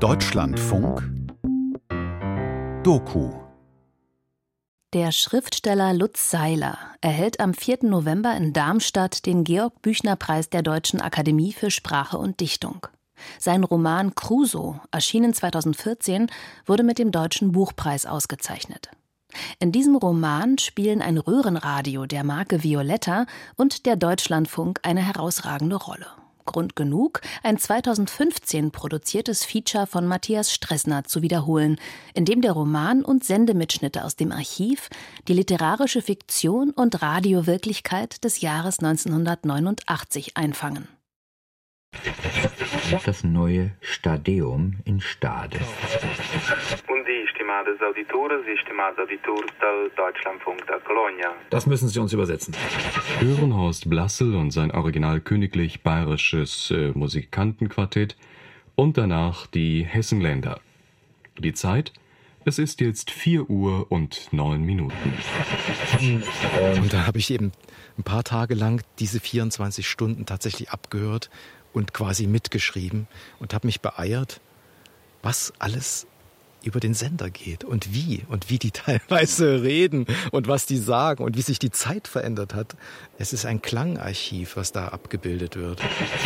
Deutschlandfunk 0.00 1.02
Doku 2.82 3.30
Der 4.92 5.10
Schriftsteller 5.10 5.94
Lutz 5.94 6.30
Seiler 6.30 6.76
erhält 7.00 7.40
am 7.40 7.54
4. 7.54 7.78
November 7.84 8.36
in 8.36 8.52
Darmstadt 8.52 9.24
den 9.24 9.42
Georg-Büchner-Preis 9.42 10.50
der 10.50 10.60
Deutschen 10.60 11.00
Akademie 11.00 11.54
für 11.54 11.70
Sprache 11.70 12.18
und 12.18 12.40
Dichtung. 12.40 12.86
Sein 13.38 13.64
Roman 13.64 14.14
Crusoe, 14.14 14.82
erschienen 14.90 15.32
2014, 15.32 16.30
wurde 16.66 16.82
mit 16.82 16.98
dem 16.98 17.10
Deutschen 17.10 17.52
Buchpreis 17.52 18.04
ausgezeichnet. 18.04 18.90
In 19.60 19.72
diesem 19.72 19.96
Roman 19.96 20.58
spielen 20.58 21.00
ein 21.00 21.16
Röhrenradio 21.16 22.04
der 22.04 22.22
Marke 22.22 22.62
Violetta 22.62 23.24
und 23.56 23.86
der 23.86 23.96
Deutschlandfunk 23.96 24.80
eine 24.82 25.00
herausragende 25.00 25.76
Rolle. 25.76 26.06
Grund 26.46 26.76
genug, 26.76 27.20
ein 27.42 27.58
2015 27.58 28.70
produziertes 28.70 29.44
Feature 29.44 29.86
von 29.86 30.06
Matthias 30.06 30.52
Stressner 30.52 31.04
zu 31.04 31.20
wiederholen, 31.20 31.78
in 32.14 32.24
dem 32.24 32.40
der 32.40 32.52
Roman 32.52 33.04
und 33.04 33.24
Sendemitschnitte 33.24 34.04
aus 34.04 34.16
dem 34.16 34.32
Archiv 34.32 34.88
die 35.28 35.34
literarische 35.34 36.00
Fiktion 36.00 36.70
und 36.70 37.02
Radiowirklichkeit 37.02 38.24
des 38.24 38.40
Jahres 38.40 38.78
1989 38.78 40.36
einfangen. 40.36 40.88
Das 43.04 43.24
neue 43.24 43.72
Stadeum 43.80 44.76
in 44.84 45.00
Stade. 45.00 45.58
Das 51.50 51.66
müssen 51.66 51.88
Sie 51.88 51.98
uns 52.00 52.12
übersetzen. 52.12 52.54
Hören 53.18 53.56
Horst 53.56 53.90
Blassel 53.90 54.36
und 54.36 54.52
sein 54.52 54.70
original 54.70 55.20
königlich 55.20 55.82
bayerisches 55.82 56.70
äh, 56.70 56.92
Musikantenquartett 56.94 58.16
und 58.76 58.96
danach 58.98 59.46
die 59.46 59.84
Hessenländer. 59.84 60.60
Die 61.38 61.54
Zeit? 61.54 61.92
Es 62.44 62.60
ist 62.60 62.80
jetzt 62.80 63.10
4 63.10 63.50
Uhr 63.50 63.90
und 63.90 64.32
9 64.32 64.62
Minuten. 64.62 65.12
Und 66.80 66.92
da 66.92 67.04
habe 67.04 67.18
ich 67.18 67.32
eben 67.32 67.50
ein 67.98 68.04
paar 68.04 68.22
Tage 68.22 68.54
lang 68.54 68.84
diese 69.00 69.18
24 69.18 69.88
Stunden 69.88 70.26
tatsächlich 70.26 70.70
abgehört 70.70 71.28
und 71.76 71.92
quasi 71.92 72.26
mitgeschrieben 72.26 73.06
und 73.38 73.52
habe 73.52 73.66
mich 73.66 73.82
beeiert, 73.82 74.40
was 75.22 75.52
alles 75.58 76.06
über 76.64 76.80
den 76.80 76.94
Sender 76.94 77.28
geht 77.30 77.64
und 77.64 77.94
wie 77.94 78.24
und 78.28 78.48
wie 78.48 78.58
die 78.58 78.70
teilweise 78.72 79.62
reden 79.62 80.06
und 80.32 80.48
was 80.48 80.64
die 80.66 80.78
sagen 80.78 81.22
und 81.22 81.36
wie 81.36 81.42
sich 81.42 81.58
die 81.58 81.70
Zeit 81.70 82.08
verändert 82.08 82.54
hat. 82.54 82.76
Es 83.18 83.32
ist 83.32 83.44
ein 83.44 83.60
Klangarchiv, 83.60 84.56
was 84.56 84.72
da 84.72 84.88
abgebildet 84.88 85.56
wird. 85.56 85.80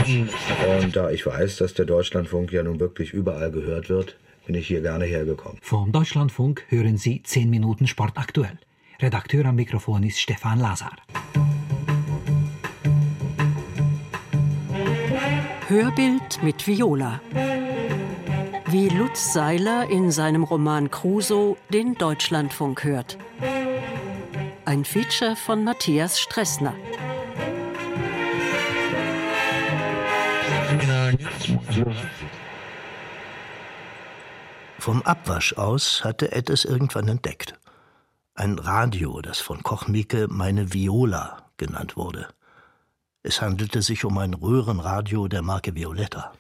Und 0.07 0.95
da 0.95 1.11
ich 1.11 1.27
weiß, 1.27 1.57
dass 1.57 1.75
der 1.75 1.85
Deutschlandfunk 1.85 2.53
ja 2.53 2.63
nun 2.63 2.79
wirklich 2.79 3.13
überall 3.13 3.51
gehört 3.51 3.89
wird, 3.89 4.17
bin 4.47 4.55
ich 4.55 4.69
hier 4.69 4.81
gerne 4.81 5.05
hergekommen. 5.05 5.59
Vom 5.63 5.91
Deutschlandfunk 5.91 6.65
hören 6.69 6.97
Sie 6.97 7.23
10 7.23 7.51
Minuten 7.51 7.89
Sport 7.89 8.17
aktuell. 8.17 8.59
Redakteur 9.01 9.45
am 9.47 9.57
Mikrofon 9.57 10.05
ist 10.05 10.21
Stefan 10.21 10.61
Lazar. 10.61 10.97
Hörbild 15.71 16.43
mit 16.43 16.67
Viola. 16.67 17.21
Wie 18.67 18.89
Lutz 18.89 19.33
Seiler 19.33 19.89
in 19.89 20.11
seinem 20.11 20.43
Roman 20.43 20.91
Crusoe 20.91 21.57
den 21.73 21.95
Deutschlandfunk 21.95 22.83
hört. 22.83 23.17
Ein 24.65 24.85
Feature 24.85 25.37
von 25.37 25.63
Matthias 25.63 26.19
Stressner. 26.19 26.75
Vom 34.81 35.03
Abwasch 35.03 35.53
aus 35.53 36.03
hatte 36.03 36.33
Ed 36.33 36.51
es 36.51 36.65
irgendwann 36.65 37.07
entdeckt. 37.07 37.55
Ein 38.35 38.59
Radio, 38.59 39.21
das 39.21 39.39
von 39.39 39.63
Koch 39.63 39.87
Mieke 39.87 40.27
meine 40.29 40.75
Viola 40.75 41.49
genannt 41.59 41.97
wurde. 41.97 42.27
Es 43.23 43.43
handelte 43.43 43.83
sich 43.83 44.07
um 44.07 44.17
ein 44.17 44.33
Röhrenradio 44.33 45.29
der 45.29 45.43
Marke 45.43 45.75
Violetta. 45.75 46.33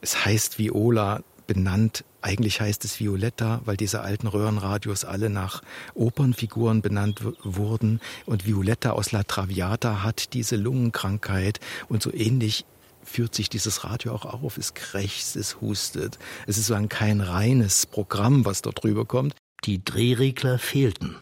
Es 0.00 0.24
heißt 0.24 0.58
Viola, 0.58 1.22
benannt, 1.46 2.04
eigentlich 2.20 2.60
heißt 2.60 2.84
es 2.84 2.98
Violetta, 2.98 3.60
weil 3.64 3.76
diese 3.76 4.00
alten 4.00 4.26
Röhrenradios 4.26 5.04
alle 5.04 5.30
nach 5.30 5.62
Opernfiguren 5.94 6.82
benannt 6.82 7.20
wurden. 7.44 8.00
Und 8.24 8.44
Violetta 8.44 8.90
aus 8.90 9.12
La 9.12 9.22
Traviata 9.22 10.02
hat 10.02 10.32
diese 10.34 10.56
Lungenkrankheit 10.56 11.60
und 11.88 12.02
so 12.02 12.12
ähnlich 12.12 12.64
führt 13.04 13.36
sich 13.36 13.48
dieses 13.48 13.84
Radio 13.84 14.12
auch 14.12 14.24
auf. 14.24 14.58
Es 14.58 14.74
krächzt, 14.74 15.36
es 15.36 15.60
hustet. 15.60 16.18
Es 16.48 16.58
ist 16.58 16.66
so 16.66 16.74
ein 16.74 16.88
kein 16.88 17.20
reines 17.20 17.86
Programm, 17.86 18.44
was 18.44 18.62
dort 18.62 18.82
rüberkommt. 18.82 19.36
Die 19.64 19.84
Drehregler 19.84 20.58
fehlten 20.58 21.14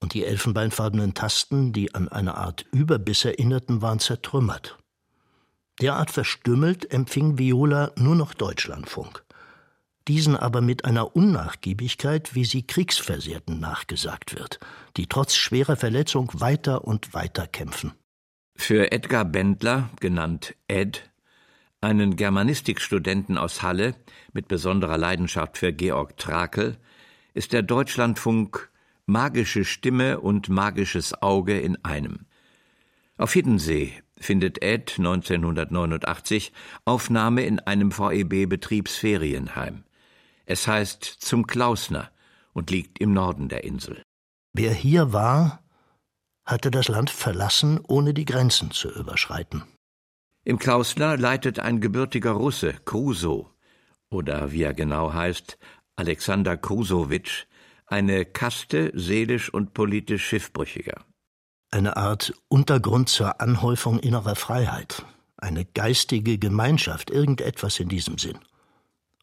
und 0.00 0.14
die 0.14 0.24
elfenbeinfarbenen 0.24 1.14
Tasten, 1.14 1.72
die 1.72 1.94
an 1.94 2.08
eine 2.08 2.36
Art 2.36 2.66
Überbiss 2.72 3.24
erinnerten, 3.24 3.82
waren 3.82 3.98
zertrümmert. 3.98 4.78
Derart 5.80 6.10
verstümmelt 6.10 6.90
empfing 6.92 7.38
Viola 7.38 7.92
nur 7.96 8.16
noch 8.16 8.34
Deutschlandfunk. 8.34 9.24
Diesen 10.08 10.36
aber 10.36 10.60
mit 10.60 10.84
einer 10.84 11.14
Unnachgiebigkeit, 11.14 12.34
wie 12.34 12.44
sie 12.44 12.66
Kriegsversehrten 12.66 13.60
nachgesagt 13.60 14.34
wird, 14.34 14.58
die 14.96 15.06
trotz 15.06 15.36
schwerer 15.36 15.76
Verletzung 15.76 16.30
weiter 16.34 16.84
und 16.84 17.12
weiter 17.12 17.46
kämpfen. 17.46 17.92
Für 18.56 18.90
Edgar 18.90 19.24
Bendler, 19.24 19.90
genannt 20.00 20.54
Ed, 20.66 21.10
einen 21.80 22.16
Germanistikstudenten 22.16 23.38
aus 23.38 23.62
Halle 23.62 23.94
mit 24.32 24.48
besonderer 24.48 24.98
Leidenschaft 24.98 25.58
für 25.58 25.72
Georg 25.72 26.16
Trakel, 26.16 26.76
ist 27.34 27.52
der 27.52 27.62
Deutschlandfunk 27.62 28.70
magische 29.08 29.64
Stimme 29.64 30.20
und 30.20 30.48
magisches 30.48 31.22
Auge 31.22 31.58
in 31.58 31.82
einem. 31.84 32.26
Auf 33.16 33.32
Hiddensee 33.32 33.94
findet 34.18 34.62
Ed 34.62 34.94
1989 34.98 36.52
Aufnahme 36.84 37.42
in 37.42 37.58
einem 37.60 37.90
VEB-Betriebsferienheim. 37.90 39.84
Es 40.46 40.68
heißt 40.68 41.04
zum 41.04 41.46
Klausner 41.46 42.10
und 42.52 42.70
liegt 42.70 43.00
im 43.00 43.12
Norden 43.12 43.48
der 43.48 43.64
Insel. 43.64 44.02
Wer 44.52 44.72
hier 44.72 45.12
war, 45.12 45.62
hatte 46.44 46.70
das 46.70 46.88
Land 46.88 47.10
verlassen, 47.10 47.80
ohne 47.86 48.14
die 48.14 48.24
Grenzen 48.24 48.70
zu 48.70 48.90
überschreiten. 48.90 49.64
Im 50.44 50.58
Klausner 50.58 51.16
leitet 51.16 51.58
ein 51.60 51.80
gebürtiger 51.80 52.32
Russe, 52.32 52.74
Kruso, 52.84 53.50
oder 54.10 54.52
wie 54.52 54.62
er 54.62 54.74
genau 54.74 55.12
heißt, 55.12 55.58
Alexander 55.96 56.56
Krusowitsch, 56.56 57.46
eine 57.88 58.24
Kaste 58.24 58.92
seelisch 58.94 59.52
und 59.52 59.74
politisch 59.74 60.26
Schiffbrüchiger. 60.26 61.04
Eine 61.70 61.96
Art 61.96 62.32
Untergrund 62.48 63.08
zur 63.08 63.40
Anhäufung 63.40 63.98
innerer 63.98 64.36
Freiheit, 64.36 65.04
eine 65.36 65.64
geistige 65.64 66.38
Gemeinschaft, 66.38 67.10
irgendetwas 67.10 67.80
in 67.80 67.88
diesem 67.88 68.18
Sinn. 68.18 68.38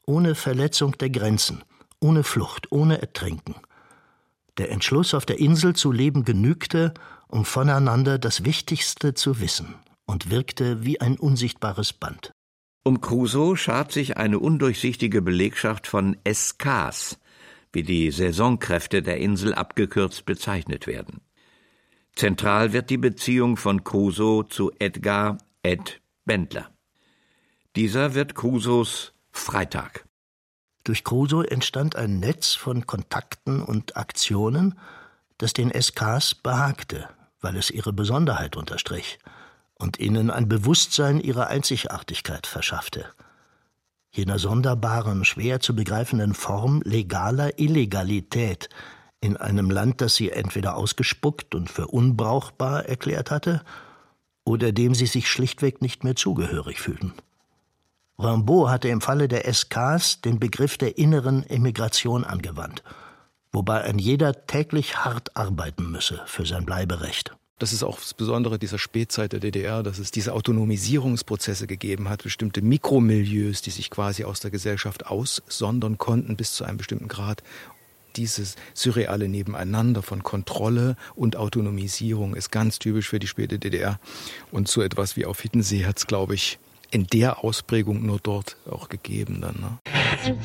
Ohne 0.06 0.36
Verletzung 0.36 0.98
der 0.98 1.10
Grenzen, 1.10 1.64
ohne 2.00 2.24
Flucht, 2.24 2.72
ohne 2.72 3.02
Ertrinken. 3.02 3.56
Der 4.58 4.72
Entschluss, 4.72 5.14
auf 5.14 5.26
der 5.26 5.40
Insel 5.40 5.76
zu 5.76 5.92
leben, 5.92 6.24
genügte, 6.24 6.94
um 7.28 7.46
voneinander 7.46 8.20
das 8.20 8.46
Wichtigste 8.46 9.14
zu 9.14 9.40
wissen 9.40 9.76
und 10.06 10.30
wirkte 10.30 10.86
wie 10.86 11.02
ein 11.02 11.18
unsichtbares 11.18 11.94
Band. 11.94 12.32
Um 12.84 13.02
Crusoe 13.02 13.58
schart 13.58 13.92
sich 13.92 14.18
eine 14.18 14.38
undurchsichtige 14.40 15.24
Belegschaft 15.24 15.88
von 15.88 16.18
SKs, 16.32 17.18
wie 17.76 17.84
die 17.84 18.10
Saisonkräfte 18.10 19.04
der 19.04 19.18
Insel 19.18 19.54
abgekürzt 19.54 20.26
bezeichnet 20.26 20.88
werden. 20.88 21.22
Zentral 22.16 22.72
wird 22.74 22.90
die 22.90 22.98
Beziehung 22.98 23.58
von 23.58 23.84
Crusoe 23.84 24.48
zu 24.48 24.72
Edgar 24.80 25.38
Ed 25.62 26.02
Bendler. 26.24 26.72
Dieser 27.76 28.14
wird 28.14 28.34
Crusoes 28.34 29.12
Freitag. 29.32 30.06
Durch 30.86 31.04
Crusoe 31.04 31.44
entstand 31.52 31.98
ein 31.98 32.20
Netz 32.20 32.54
von 32.54 32.88
Kontakten 32.88 33.62
und 33.62 33.98
Aktionen, 33.98 34.80
das 35.38 35.52
den 35.52 35.72
SKs 35.72 36.36
behagte, 36.36 37.10
weil 37.42 37.58
es 37.58 37.70
ihre 37.70 37.92
Besonderheit 37.92 38.56
unterstrich 38.56 39.20
und 39.74 40.00
ihnen 40.00 40.32
ein 40.32 40.48
Bewusstsein 40.48 41.20
ihrer 41.20 41.48
Einzigartigkeit 41.48 42.48
verschaffte 42.48 43.06
jener 44.16 44.40
sonderbaren, 44.40 45.26
schwer 45.26 45.60
zu 45.60 45.76
begreifenden 45.76 46.34
Form 46.34 46.82
legaler 46.84 47.60
Illegalität 47.60 48.70
in 49.22 49.38
einem 49.38 49.70
Land, 49.70 50.02
das 50.02 50.16
sie 50.16 50.32
entweder 50.32 50.76
ausgespuckt 50.76 51.56
und 51.56 51.70
für 51.70 51.88
unbrauchbar 51.88 52.86
erklärt 52.86 53.32
hatte, 53.32 53.62
oder 54.44 54.72
dem 54.72 54.94
sie 54.94 55.08
sich 55.08 55.28
schlichtweg 55.28 55.82
nicht 55.82 56.04
mehr 56.04 56.16
zugehörig 56.16 56.80
fühlten. 56.80 57.14
Rimbaud 58.18 58.70
hatte 58.70 58.88
im 58.88 59.02
Falle 59.02 59.28
der 59.28 59.52
SKs 59.52 60.22
den 60.22 60.40
Begriff 60.40 60.78
der 60.78 60.98
inneren 60.98 61.44
Emigration 61.50 62.24
angewandt, 62.24 62.84
wobei 63.52 63.82
ein 63.82 64.00
jeder 64.00 64.46
täglich 64.48 65.04
hart 65.04 65.36
arbeiten 65.36 65.92
müsse 65.92 66.22
für 66.26 66.46
sein 66.46 66.66
Bleiberecht. 66.66 67.36
Das 67.58 67.72
ist 67.72 67.84
auch 67.84 68.00
das 68.00 68.14
Besondere 68.14 68.60
dieser 68.60 68.78
Spätzeit 68.78 69.32
der 69.32 69.40
DDR, 69.40 69.82
dass 69.82 69.98
es 69.98 70.12
diese 70.12 70.34
Autonomisierungsprozesse 70.34 71.68
gegeben 71.68 72.10
hat, 72.10 72.24
bestimmte 72.24 72.62
Mikromilieus, 72.62 73.62
die 73.62 73.70
sich 73.70 73.90
quasi 73.90 74.26
aus 74.26 74.42
der 74.42 74.52
Gesellschaft 74.52 75.08
aussondern 75.08 75.98
konnten 75.98 76.36
bis 76.36 76.54
zu 76.54 76.66
einem 76.66 76.78
bestimmten 76.78 77.08
Grad. 77.08 77.44
Dieses 78.18 78.58
surreale 78.74 79.30
Nebeneinander 79.30 80.02
von 80.02 80.22
Kontrolle 80.22 80.98
und 81.16 81.38
Autonomisierung 81.38 82.36
ist 82.36 82.52
ganz 82.52 82.78
typisch 82.78 83.08
für 83.08 83.20
die 83.20 83.28
späte 83.28 83.58
DDR. 83.58 84.02
Und 84.52 84.68
so 84.68 84.82
etwas 84.82 85.16
wie 85.16 85.26
auf 85.26 85.40
Hiddensee 85.40 85.86
hat 85.86 85.98
es, 85.98 86.08
glaube 86.08 86.36
ich, 86.36 86.60
in 86.92 87.08
der 87.08 87.44
Ausprägung 87.44 88.06
nur 88.06 88.20
dort 88.22 88.58
auch 88.70 88.90
gegeben 88.90 89.40
dann. 89.40 89.56
Ne? 89.62 90.36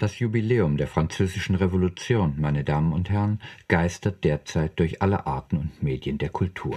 Das 0.00 0.20
Jubiläum 0.20 0.76
der 0.76 0.86
Französischen 0.86 1.56
Revolution, 1.56 2.34
meine 2.38 2.62
Damen 2.62 2.92
und 2.92 3.10
Herren, 3.10 3.40
geistert 3.66 4.22
derzeit 4.22 4.78
durch 4.78 5.02
alle 5.02 5.26
Arten 5.26 5.56
und 5.56 5.82
Medien 5.82 6.18
der 6.18 6.28
Kultur. 6.28 6.76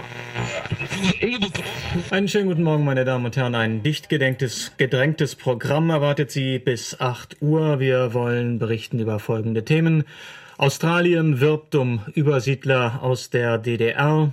Einen 2.10 2.26
schönen 2.26 2.48
guten 2.48 2.64
Morgen, 2.64 2.84
meine 2.84 3.04
Damen 3.04 3.24
und 3.24 3.36
Herren. 3.36 3.54
Ein 3.54 3.84
dicht 3.84 4.08
gedenktes, 4.08 4.72
gedrängtes 4.76 5.36
Programm 5.36 5.90
erwartet 5.90 6.32
Sie 6.32 6.58
bis 6.58 7.00
8 7.00 7.40
Uhr. 7.40 7.78
Wir 7.78 8.12
wollen 8.12 8.58
berichten 8.58 8.98
über 8.98 9.20
folgende 9.20 9.64
Themen. 9.64 10.02
Australien 10.58 11.38
wirbt 11.38 11.76
um 11.76 12.00
Übersiedler 12.14 13.02
aus 13.02 13.30
der 13.30 13.58
DDR. 13.58 14.32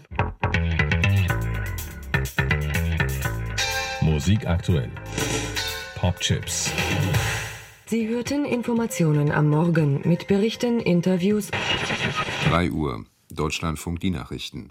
Musik 4.01 4.47
aktuell. 4.47 4.89
Popchips. 5.95 6.73
Sie 7.89 8.07
hörten 8.07 8.45
Informationen 8.45 9.31
am 9.31 9.49
Morgen 9.49 10.07
mit 10.07 10.27
Berichten, 10.27 10.79
Interviews. 10.79 11.49
3 12.45 12.69
Uhr. 12.69 13.03
Deutschlandfunk 13.31 13.99
die 13.99 14.11
Nachrichten. 14.11 14.69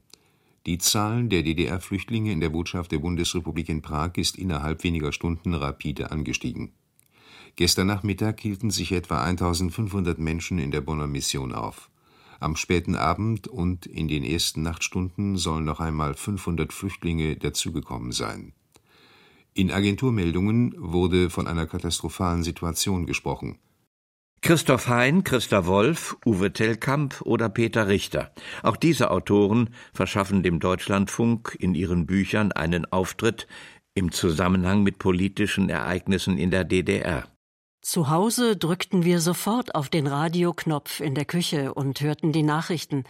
Die 0.66 0.78
Zahl 0.78 1.24
der 1.24 1.42
DDR-Flüchtlinge 1.42 2.30
in 2.30 2.38
der 2.38 2.50
Botschaft 2.50 2.92
der 2.92 3.00
Bundesrepublik 3.00 3.70
in 3.70 3.82
Prag 3.82 4.12
ist 4.18 4.38
innerhalb 4.38 4.84
weniger 4.84 5.10
Stunden 5.10 5.54
rapide 5.54 6.12
angestiegen. 6.12 6.70
Gestern 7.56 7.88
Nachmittag 7.88 8.38
hielten 8.38 8.70
sich 8.70 8.92
etwa 8.92 9.24
1500 9.24 10.20
Menschen 10.20 10.60
in 10.60 10.70
der 10.70 10.82
Bonner 10.82 11.08
Mission 11.08 11.52
auf. 11.52 11.90
Am 12.38 12.54
späten 12.54 12.94
Abend 12.94 13.48
und 13.48 13.84
in 13.86 14.06
den 14.06 14.22
ersten 14.22 14.62
Nachtstunden 14.62 15.36
sollen 15.38 15.64
noch 15.64 15.80
einmal 15.80 16.14
500 16.14 16.72
Flüchtlinge 16.72 17.34
dazugekommen 17.34 18.12
sein. 18.12 18.52
In 19.54 19.70
Agenturmeldungen 19.70 20.74
wurde 20.76 21.30
von 21.30 21.46
einer 21.46 21.66
katastrophalen 21.66 22.42
Situation 22.42 23.06
gesprochen. 23.06 23.58
Christoph 24.40 24.86
Hein, 24.86 25.24
Christa 25.24 25.66
Wolf, 25.66 26.16
Uwe 26.24 26.52
Tellkamp 26.52 27.22
oder 27.22 27.48
Peter 27.48 27.88
Richter. 27.88 28.30
Auch 28.62 28.76
diese 28.76 29.10
Autoren 29.10 29.70
verschaffen 29.92 30.42
dem 30.42 30.60
Deutschlandfunk 30.60 31.56
in 31.58 31.74
ihren 31.74 32.06
Büchern 32.06 32.52
einen 32.52 32.86
Auftritt 32.86 33.48
im 33.94 34.12
Zusammenhang 34.12 34.84
mit 34.84 34.98
politischen 34.98 35.68
Ereignissen 35.68 36.38
in 36.38 36.52
der 36.52 36.64
DDR. 36.64 37.26
Zu 37.80 38.10
Hause 38.10 38.56
drückten 38.56 39.04
wir 39.04 39.20
sofort 39.20 39.74
auf 39.74 39.88
den 39.88 40.06
Radioknopf 40.06 41.00
in 41.00 41.14
der 41.14 41.24
Küche 41.24 41.74
und 41.74 42.00
hörten 42.00 42.32
die 42.32 42.42
Nachrichten, 42.42 43.04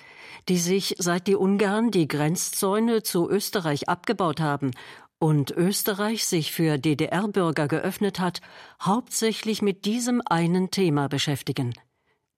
die 0.49 0.59
sich, 0.59 0.95
seit 0.99 1.27
die 1.27 1.37
Ungarn 1.37 1.91
die 1.91 2.07
Grenzzäune 2.07 3.03
zu 3.03 3.29
Österreich 3.29 3.89
abgebaut 3.89 4.41
haben 4.41 4.71
und 5.19 5.51
Österreich 5.51 6.27
sich 6.27 6.53
für 6.53 6.79
DDR-Bürger 6.79 7.69
geöffnet 7.69 8.21
hat, 8.21 8.41
hauptsächlich 8.81 9.63
mit 9.63 9.85
diesem 9.85 10.23
einen 10.25 10.71
Thema 10.71 11.09
beschäftigen 11.09 11.75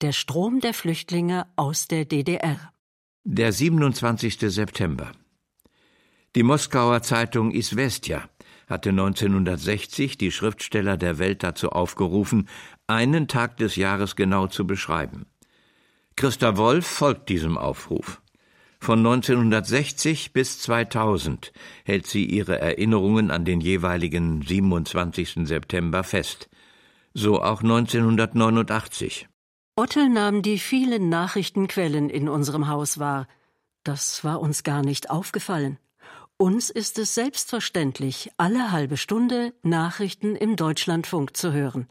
der 0.00 0.12
Strom 0.12 0.60
der 0.60 0.72
Flüchtlinge 0.72 1.46
aus 1.56 1.86
der 1.86 2.06
DDR. 2.06 2.72
Der 3.24 3.52
27. 3.52 4.38
September. 4.38 5.12
Die 6.34 6.42
Moskauer 6.42 7.02
Zeitung 7.02 7.50
Isvestja 7.50 8.28
hatte 8.66 8.90
1960 8.90 10.16
die 10.16 10.30
Schriftsteller 10.30 10.96
der 10.96 11.18
Welt 11.18 11.42
dazu 11.42 11.70
aufgerufen, 11.70 12.48
einen 12.86 13.28
Tag 13.28 13.58
des 13.58 13.76
Jahres 13.76 14.16
genau 14.16 14.46
zu 14.46 14.66
beschreiben. 14.66 15.26
Christa 16.16 16.56
Wolf 16.56 16.86
folgt 16.86 17.28
diesem 17.28 17.58
Aufruf. 17.58 18.22
Von 18.82 19.00
1960 19.00 20.32
bis 20.32 20.58
2000 20.60 21.52
hält 21.84 22.06
sie 22.06 22.24
ihre 22.24 22.58
Erinnerungen 22.58 23.30
an 23.30 23.44
den 23.44 23.60
jeweiligen 23.60 24.40
27. 24.40 25.46
September 25.46 26.02
fest. 26.02 26.48
So 27.12 27.42
auch 27.42 27.62
1989. 27.62 29.28
Ottel 29.76 30.08
nahm 30.08 30.40
die 30.40 30.58
vielen 30.58 31.10
Nachrichtenquellen 31.10 32.08
in 32.08 32.28
unserem 32.28 32.68
Haus 32.68 32.98
wahr. 32.98 33.28
Das 33.84 34.24
war 34.24 34.40
uns 34.40 34.62
gar 34.62 34.82
nicht 34.82 35.10
aufgefallen. 35.10 35.78
Uns 36.38 36.70
ist 36.70 36.98
es 36.98 37.14
selbstverständlich, 37.14 38.30
alle 38.38 38.72
halbe 38.72 38.96
Stunde 38.96 39.52
Nachrichten 39.62 40.36
im 40.36 40.56
Deutschlandfunk 40.56 41.36
zu 41.36 41.52
hören. 41.52 41.86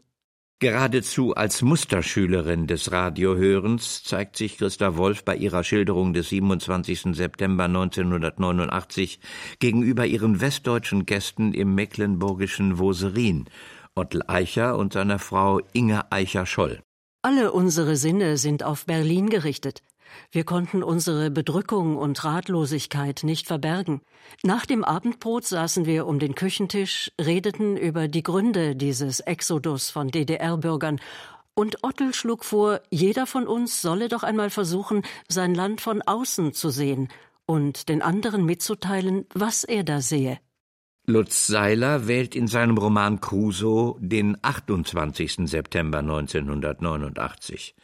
Geradezu 0.60 1.32
als 1.34 1.62
Musterschülerin 1.62 2.66
des 2.66 2.92
Radiohörens 2.92 4.04
zeigt 4.04 4.36
sich 4.36 4.58
Christa 4.58 4.98
Wolf 4.98 5.24
bei 5.24 5.34
ihrer 5.34 5.64
Schilderung 5.64 6.12
des 6.12 6.28
27. 6.28 7.16
September 7.16 7.64
1989 7.64 9.20
gegenüber 9.58 10.04
ihren 10.04 10.42
westdeutschen 10.42 11.06
Gästen 11.06 11.54
im 11.54 11.74
mecklenburgischen 11.74 12.78
Woserin, 12.78 13.46
Ottel 13.94 14.22
Eicher 14.26 14.76
und 14.76 14.92
seiner 14.92 15.18
Frau 15.18 15.62
Inge 15.72 16.12
Eicher-Scholl. 16.12 16.82
Alle 17.22 17.52
unsere 17.52 17.96
Sinne 17.96 18.36
sind 18.36 18.62
auf 18.62 18.84
Berlin 18.84 19.30
gerichtet. 19.30 19.82
Wir 20.32 20.44
konnten 20.44 20.82
unsere 20.82 21.30
Bedrückung 21.30 21.96
und 21.96 22.24
Ratlosigkeit 22.24 23.22
nicht 23.22 23.46
verbergen. 23.46 24.00
Nach 24.42 24.66
dem 24.66 24.84
Abendbrot 24.84 25.44
saßen 25.44 25.86
wir 25.86 26.06
um 26.06 26.18
den 26.18 26.34
Küchentisch, 26.34 27.10
redeten 27.20 27.76
über 27.76 28.08
die 28.08 28.22
Gründe 28.22 28.76
dieses 28.76 29.20
Exodus 29.20 29.90
von 29.90 30.08
DDR-Bürgern 30.08 31.00
und 31.54 31.82
Ottel 31.82 32.14
schlug 32.14 32.44
vor, 32.44 32.80
jeder 32.90 33.26
von 33.26 33.46
uns 33.46 33.82
solle 33.82 34.08
doch 34.08 34.22
einmal 34.22 34.50
versuchen, 34.50 35.02
sein 35.28 35.54
Land 35.54 35.80
von 35.80 36.00
außen 36.00 36.52
zu 36.54 36.70
sehen 36.70 37.08
und 37.44 37.88
den 37.88 38.02
anderen 38.02 38.44
mitzuteilen, 38.44 39.26
was 39.34 39.64
er 39.64 39.84
da 39.84 40.00
sehe. 40.00 40.38
Lutz 41.06 41.48
Seiler 41.48 42.06
wählt 42.06 42.36
in 42.36 42.46
seinem 42.46 42.78
Roman 42.78 43.20
Crusoe 43.20 43.96
den 43.98 44.36
28. 44.42 45.48
September 45.50 45.98
1989. 45.98 47.74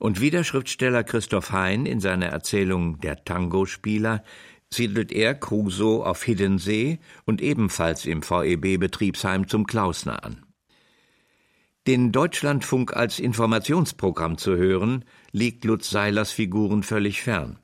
Und 0.00 0.22
wie 0.22 0.30
der 0.30 0.44
Schriftsteller 0.44 1.04
Christoph 1.04 1.52
Hein 1.52 1.84
in 1.84 2.00
seiner 2.00 2.26
Erzählung 2.26 3.00
Der 3.00 3.22
Tango-Spieler 3.22 4.24
siedelt 4.70 5.12
er 5.12 5.34
Crusoe 5.34 6.06
auf 6.06 6.22
Hiddensee 6.24 7.00
und 7.26 7.42
ebenfalls 7.42 8.06
im 8.06 8.22
VEB-Betriebsheim 8.22 9.46
zum 9.46 9.66
Klausner 9.66 10.24
an. 10.24 10.46
Den 11.86 12.12
Deutschlandfunk 12.12 12.96
als 12.96 13.18
Informationsprogramm 13.18 14.38
zu 14.38 14.56
hören, 14.56 15.04
liegt 15.32 15.66
Lutz 15.66 15.90
Seilers 15.90 16.32
Figuren 16.32 16.82
völlig 16.82 17.20
fern. 17.20 17.58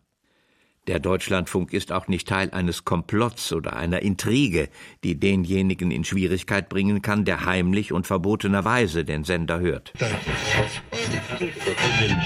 Der 0.87 1.01
Deutschlandfunk 1.01 1.73
ist 1.73 1.91
auch 1.91 2.07
nicht 2.07 2.29
Teil 2.29 2.51
eines 2.53 2.85
Komplotts 2.85 3.53
oder 3.53 3.75
einer 3.75 4.03
Intrige, 4.03 4.69
die 5.03 5.19
denjenigen 5.19 5.91
in 5.91 6.05
Schwierigkeit 6.05 6.69
bringen 6.69 7.03
kann, 7.03 7.25
der 7.25 7.45
heimlich 7.45 7.93
und 7.93 8.07
verbotenerweise 8.07 9.05
den 9.05 9.25
Sender 9.25 9.59
hört. 9.59 9.93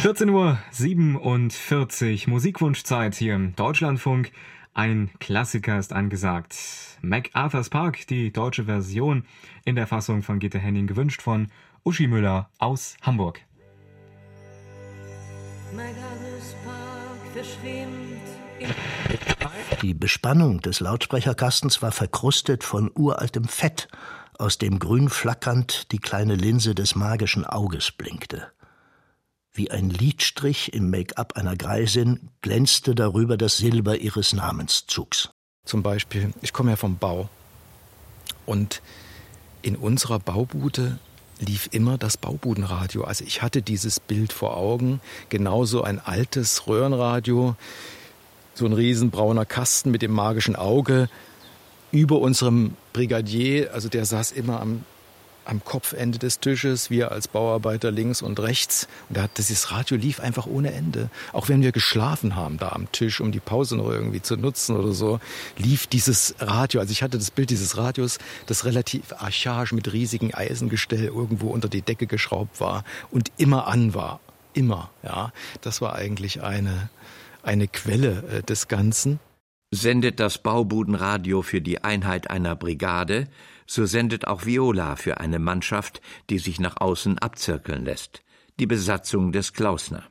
14 0.03 0.29
Uhr 0.29 0.59
47 0.73 2.27
Musikwunschzeit 2.27 3.15
hier 3.15 3.35
im 3.35 3.57
Deutschlandfunk. 3.57 4.31
Ein 4.75 5.09
Klassiker 5.21 5.79
ist 5.79 5.95
angesagt. 5.95 6.55
MacArthur's 7.01 7.71
Park, 7.71 8.07
die 8.09 8.31
deutsche 8.31 8.65
Version 8.65 9.25
in 9.65 9.75
der 9.75 9.87
Fassung 9.87 10.23
von 10.23 10.39
Gitte 10.39 10.59
Henning 10.59 10.87
gewünscht 10.87 11.23
von 11.23 11.49
Uschi 11.83 12.07
Müller 12.07 12.51
aus 12.59 12.99
Hamburg. 13.01 13.41
MacArthur's 15.75 16.55
Park 16.63 17.33
verschwimmt 17.33 18.00
die 19.83 19.95
Bespannung 19.95 20.61
des 20.61 20.81
Lautsprecherkastens 20.81 21.83
war 21.83 21.93
verkrustet 21.93 22.65
von 22.65 22.91
uraltem 22.95 23.45
Fett, 23.45 23.89
aus 24.39 24.59
dem 24.59 24.79
grün 24.79 25.09
flackernd 25.09 25.93
die 25.93 25.99
kleine 25.99 26.35
Linse 26.35 26.75
des 26.75 26.95
magischen 26.95 27.45
Auges 27.45 27.91
blinkte. 27.91 28.53
Wie 29.53 29.71
ein 29.71 29.91
Lidstrich 29.91 30.73
im 30.73 30.91
Make-up 30.91 31.37
einer 31.37 31.57
Greisin 31.57 32.31
glänzte 32.41 32.95
darüber 32.95 33.37
das 33.37 33.57
Silber 33.57 33.99
ihres 33.99 34.33
Namenszugs. 34.33 35.31
Zum 35.65 35.83
Beispiel, 35.83 36.33
ich 36.41 36.53
komme 36.53 36.71
ja 36.71 36.77
vom 36.77 36.97
Bau. 36.97 37.29
Und 38.47 38.81
in 39.63 39.77
unserer 39.77 40.19
Baubude 40.19 40.99
lief 41.39 41.69
immer 41.73 41.99
das 41.99 42.17
Baubudenradio. 42.17 43.05
Also 43.05 43.25
ich 43.25 43.43
hatte 43.43 43.61
dieses 43.61 43.99
Bild 43.99 44.33
vor 44.33 44.57
Augen, 44.57 45.01
genauso 45.29 45.83
ein 45.83 45.99
altes 45.99 46.67
Röhrenradio 46.67 47.57
so 48.55 48.67
ein 48.67 48.73
riesenbrauner 48.73 49.47
Kasten 49.47 49.91
mit 49.91 50.03
dem 50.03 50.13
magischen 50.13 50.57
Auge 50.57 51.09
über 51.93 52.21
unserem 52.21 52.77
Brigadier, 52.93 53.73
also 53.75 53.89
der 53.89 54.05
saß 54.05 54.33
immer 54.33 54.61
am 54.61 54.85
am 55.45 55.65
Kopfende 55.65 56.19
des 56.19 56.39
Tisches, 56.41 56.91
wir 56.91 57.11
als 57.11 57.27
Bauarbeiter 57.27 57.91
links 57.91 58.23
und 58.23 58.39
rechts. 58.39 58.87
Und 59.09 59.17
da, 59.17 59.27
dieses 59.37 59.73
Radio 59.73 59.97
lief 59.97 60.21
einfach 60.21 60.47
ohne 60.47 60.73
Ende. 60.73 61.11
Auch 61.33 61.49
wenn 61.49 61.63
wir 61.63 61.73
geschlafen 61.73 62.37
haben 62.37 62.59
da 62.59 62.71
am 62.71 62.91
Tisch, 62.93 63.21
um 63.21 63.33
die 63.33 63.41
Pause 63.41 63.77
noch 63.77 63.91
irgendwie 63.91 64.23
zu 64.23 64.37
nutzen 64.37 64.77
oder 64.77 64.93
so, 64.93 65.19
lief 65.57 65.87
dieses 65.87 66.35
Radio. 66.39 66.81
Also 66.81 66.93
ich 66.93 67.03
hatte 67.03 67.19
das 67.19 67.31
Bild 67.31 67.51
dieses 67.51 67.77
Radios, 67.77 68.19
das 68.47 68.65
relativ 68.65 69.13
archaisch 69.19 69.73
mit 69.73 69.93
riesigen 69.93 70.33
Eisengestell 70.35 71.07
irgendwo 71.07 71.49
unter 71.49 71.69
die 71.69 71.83
Decke 71.83 72.07
geschraubt 72.07 72.61
war 72.61 72.85
und 73.11 73.33
immer 73.37 73.67
an 73.67 73.95
war. 73.95 74.21
Immer, 74.53 74.91
ja. 75.03 75.33
Das 75.63 75.81
war 75.81 75.95
eigentlich 75.95 76.43
eine, 76.43 76.91
eine 77.43 77.69
Quelle 77.69 78.25
äh, 78.29 78.43
des 78.43 78.69
Ganzen. 78.69 79.21
Sendet 79.71 80.19
das 80.19 80.39
Baubudenradio 80.39 81.43
für 81.43 81.61
die 81.61 81.85
Einheit 81.85 82.29
einer 82.29 82.57
Brigade, 82.57 83.29
so 83.67 83.87
sendet 83.87 84.27
auch 84.27 84.45
Viola 84.45 84.97
für 84.97 85.21
eine 85.21 85.39
Mannschaft, 85.39 86.01
die 86.29 86.39
sich 86.39 86.59
nach 86.59 86.81
außen 86.81 87.19
abzirkeln 87.19 87.85
lässt, 87.85 88.23
die 88.59 88.67
Besatzung 88.67 89.31
des 89.31 89.53
Klausner. 89.53 90.03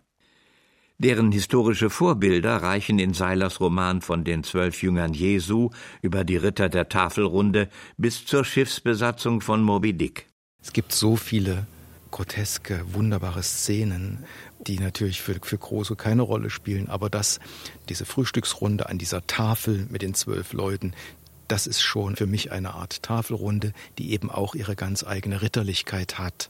Deren 0.98 1.31
historische 1.31 1.89
Vorbilder 1.89 2.57
reichen 2.57 3.00
in 3.00 3.13
Seilers 3.13 3.59
Roman 3.62 4.01
von 4.01 4.24
den 4.24 4.43
zwölf 4.43 4.81
Jüngern 4.83 5.13
Jesu 5.13 5.69
über 6.01 6.25
die 6.25 6.38
Ritter 6.38 6.67
der 6.67 6.89
Tafelrunde 6.89 7.69
bis 7.98 8.25
zur 8.25 8.43
Schiffsbesatzung 8.43 9.39
von 9.39 9.62
Moby 9.62 9.93
Dick. 9.93 10.27
Es 10.62 10.74
gibt 10.74 10.91
so 10.91 11.15
viele 11.15 11.67
groteske, 12.12 12.83
wunderbare 12.91 13.43
Szenen, 13.43 14.25
die 14.67 14.79
natürlich 14.79 15.21
für, 15.21 15.35
für 15.41 15.57
Große 15.57 15.95
keine 15.95 16.21
Rolle 16.21 16.49
spielen, 16.49 16.89
aber 16.89 17.09
dass 17.09 17.39
diese 17.87 18.05
Frühstücksrunde 18.05 18.87
an 18.89 18.97
dieser 18.97 19.25
Tafel 19.27 19.87
mit 19.89 20.01
den 20.01 20.13
zwölf 20.13 20.53
Leuten, 20.53 20.93
das 21.47 21.65
ist 21.65 21.81
schon 21.81 22.15
für 22.15 22.27
mich 22.27 22.51
eine 22.51 22.73
Art 22.73 23.01
Tafelrunde, 23.01 23.73
die 23.97 24.11
eben 24.11 24.29
auch 24.29 24.55
ihre 24.55 24.75
ganz 24.75 25.03
eigene 25.03 25.41
Ritterlichkeit 25.41 26.19
hat 26.19 26.49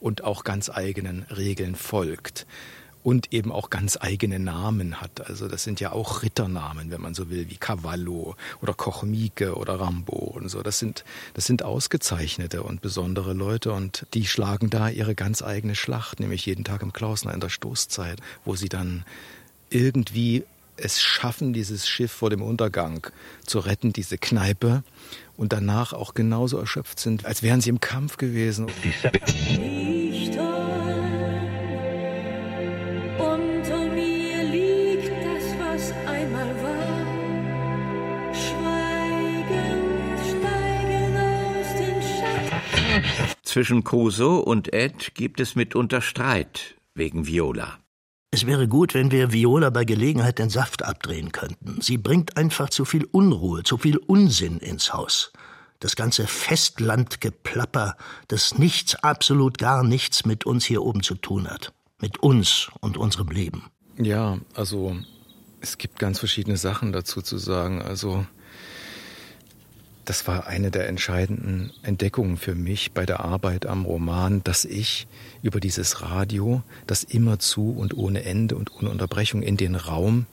und 0.00 0.24
auch 0.24 0.44
ganz 0.44 0.70
eigenen 0.70 1.22
Regeln 1.24 1.74
folgt 1.74 2.46
und 3.08 3.32
eben 3.32 3.52
auch 3.52 3.70
ganz 3.70 3.96
eigene 3.98 4.38
Namen 4.38 5.00
hat. 5.00 5.30
Also 5.30 5.48
das 5.48 5.64
sind 5.64 5.80
ja 5.80 5.92
auch 5.92 6.22
Ritternamen, 6.22 6.90
wenn 6.90 7.00
man 7.00 7.14
so 7.14 7.30
will, 7.30 7.48
wie 7.48 7.56
Cavallo 7.56 8.36
oder 8.60 8.74
Kochmieke 8.74 9.54
oder 9.54 9.80
Rambo 9.80 10.12
und 10.12 10.50
so. 10.50 10.62
Das 10.62 10.78
sind, 10.78 11.06
das 11.32 11.46
sind 11.46 11.62
ausgezeichnete 11.62 12.62
und 12.62 12.82
besondere 12.82 13.32
Leute 13.32 13.72
und 13.72 14.04
die 14.12 14.26
schlagen 14.26 14.68
da 14.68 14.90
ihre 14.90 15.14
ganz 15.14 15.40
eigene 15.40 15.74
Schlacht, 15.74 16.20
nämlich 16.20 16.44
jeden 16.44 16.64
Tag 16.64 16.82
im 16.82 16.92
Klausner 16.92 17.32
in 17.32 17.40
der 17.40 17.48
Stoßzeit, 17.48 18.20
wo 18.44 18.56
sie 18.56 18.68
dann 18.68 19.06
irgendwie 19.70 20.44
es 20.76 21.00
schaffen, 21.00 21.54
dieses 21.54 21.88
Schiff 21.88 22.12
vor 22.12 22.28
dem 22.28 22.42
Untergang 22.42 23.06
zu 23.46 23.58
retten, 23.60 23.94
diese 23.94 24.18
Kneipe, 24.18 24.84
und 25.38 25.54
danach 25.54 25.94
auch 25.94 26.12
genauso 26.12 26.58
erschöpft 26.58 27.00
sind, 27.00 27.24
als 27.24 27.42
wären 27.42 27.62
sie 27.62 27.70
im 27.70 27.80
Kampf 27.80 28.18
gewesen. 28.18 28.66
Zwischen 43.48 43.82
Crusoe 43.82 44.44
und 44.44 44.74
Ed 44.74 45.14
gibt 45.14 45.40
es 45.40 45.54
mitunter 45.54 46.02
Streit 46.02 46.74
wegen 46.94 47.26
Viola. 47.26 47.78
Es 48.30 48.44
wäre 48.44 48.68
gut, 48.68 48.92
wenn 48.92 49.10
wir 49.10 49.32
Viola 49.32 49.70
bei 49.70 49.86
Gelegenheit 49.86 50.38
den 50.38 50.50
Saft 50.50 50.84
abdrehen 50.84 51.32
könnten. 51.32 51.80
Sie 51.80 51.96
bringt 51.96 52.36
einfach 52.36 52.68
zu 52.68 52.84
viel 52.84 53.06
Unruhe, 53.06 53.62
zu 53.62 53.78
viel 53.78 53.96
Unsinn 53.96 54.58
ins 54.58 54.92
Haus. 54.92 55.32
Das 55.80 55.96
ganze 55.96 56.26
Festlandgeplapper, 56.26 57.96
das 58.28 58.58
nichts, 58.58 58.96
absolut 58.96 59.56
gar 59.56 59.82
nichts 59.82 60.26
mit 60.26 60.44
uns 60.44 60.66
hier 60.66 60.82
oben 60.82 61.02
zu 61.02 61.14
tun 61.14 61.48
hat. 61.48 61.72
Mit 62.02 62.18
uns 62.18 62.68
und 62.80 62.98
unserem 62.98 63.28
Leben. 63.28 63.64
Ja, 63.96 64.36
also 64.52 64.94
es 65.62 65.78
gibt 65.78 65.98
ganz 65.98 66.18
verschiedene 66.18 66.58
Sachen 66.58 66.92
dazu 66.92 67.22
zu 67.22 67.38
sagen. 67.38 67.80
Also 67.80 68.26
das 70.08 70.26
war 70.26 70.46
eine 70.46 70.70
der 70.70 70.88
entscheidenden 70.88 71.70
Entdeckungen 71.82 72.38
für 72.38 72.54
mich 72.54 72.92
bei 72.92 73.04
der 73.04 73.20
Arbeit 73.20 73.66
am 73.66 73.84
Roman, 73.84 74.42
dass 74.42 74.64
ich 74.64 75.06
über 75.42 75.60
dieses 75.60 76.00
Radio, 76.00 76.62
das 76.86 77.04
immer 77.04 77.38
zu 77.38 77.72
und 77.72 77.94
ohne 77.94 78.24
Ende 78.24 78.56
und 78.56 78.72
ohne 78.74 78.88
Unterbrechung 78.88 79.42
in 79.42 79.58
den 79.58 79.74
Raum, 79.74 80.24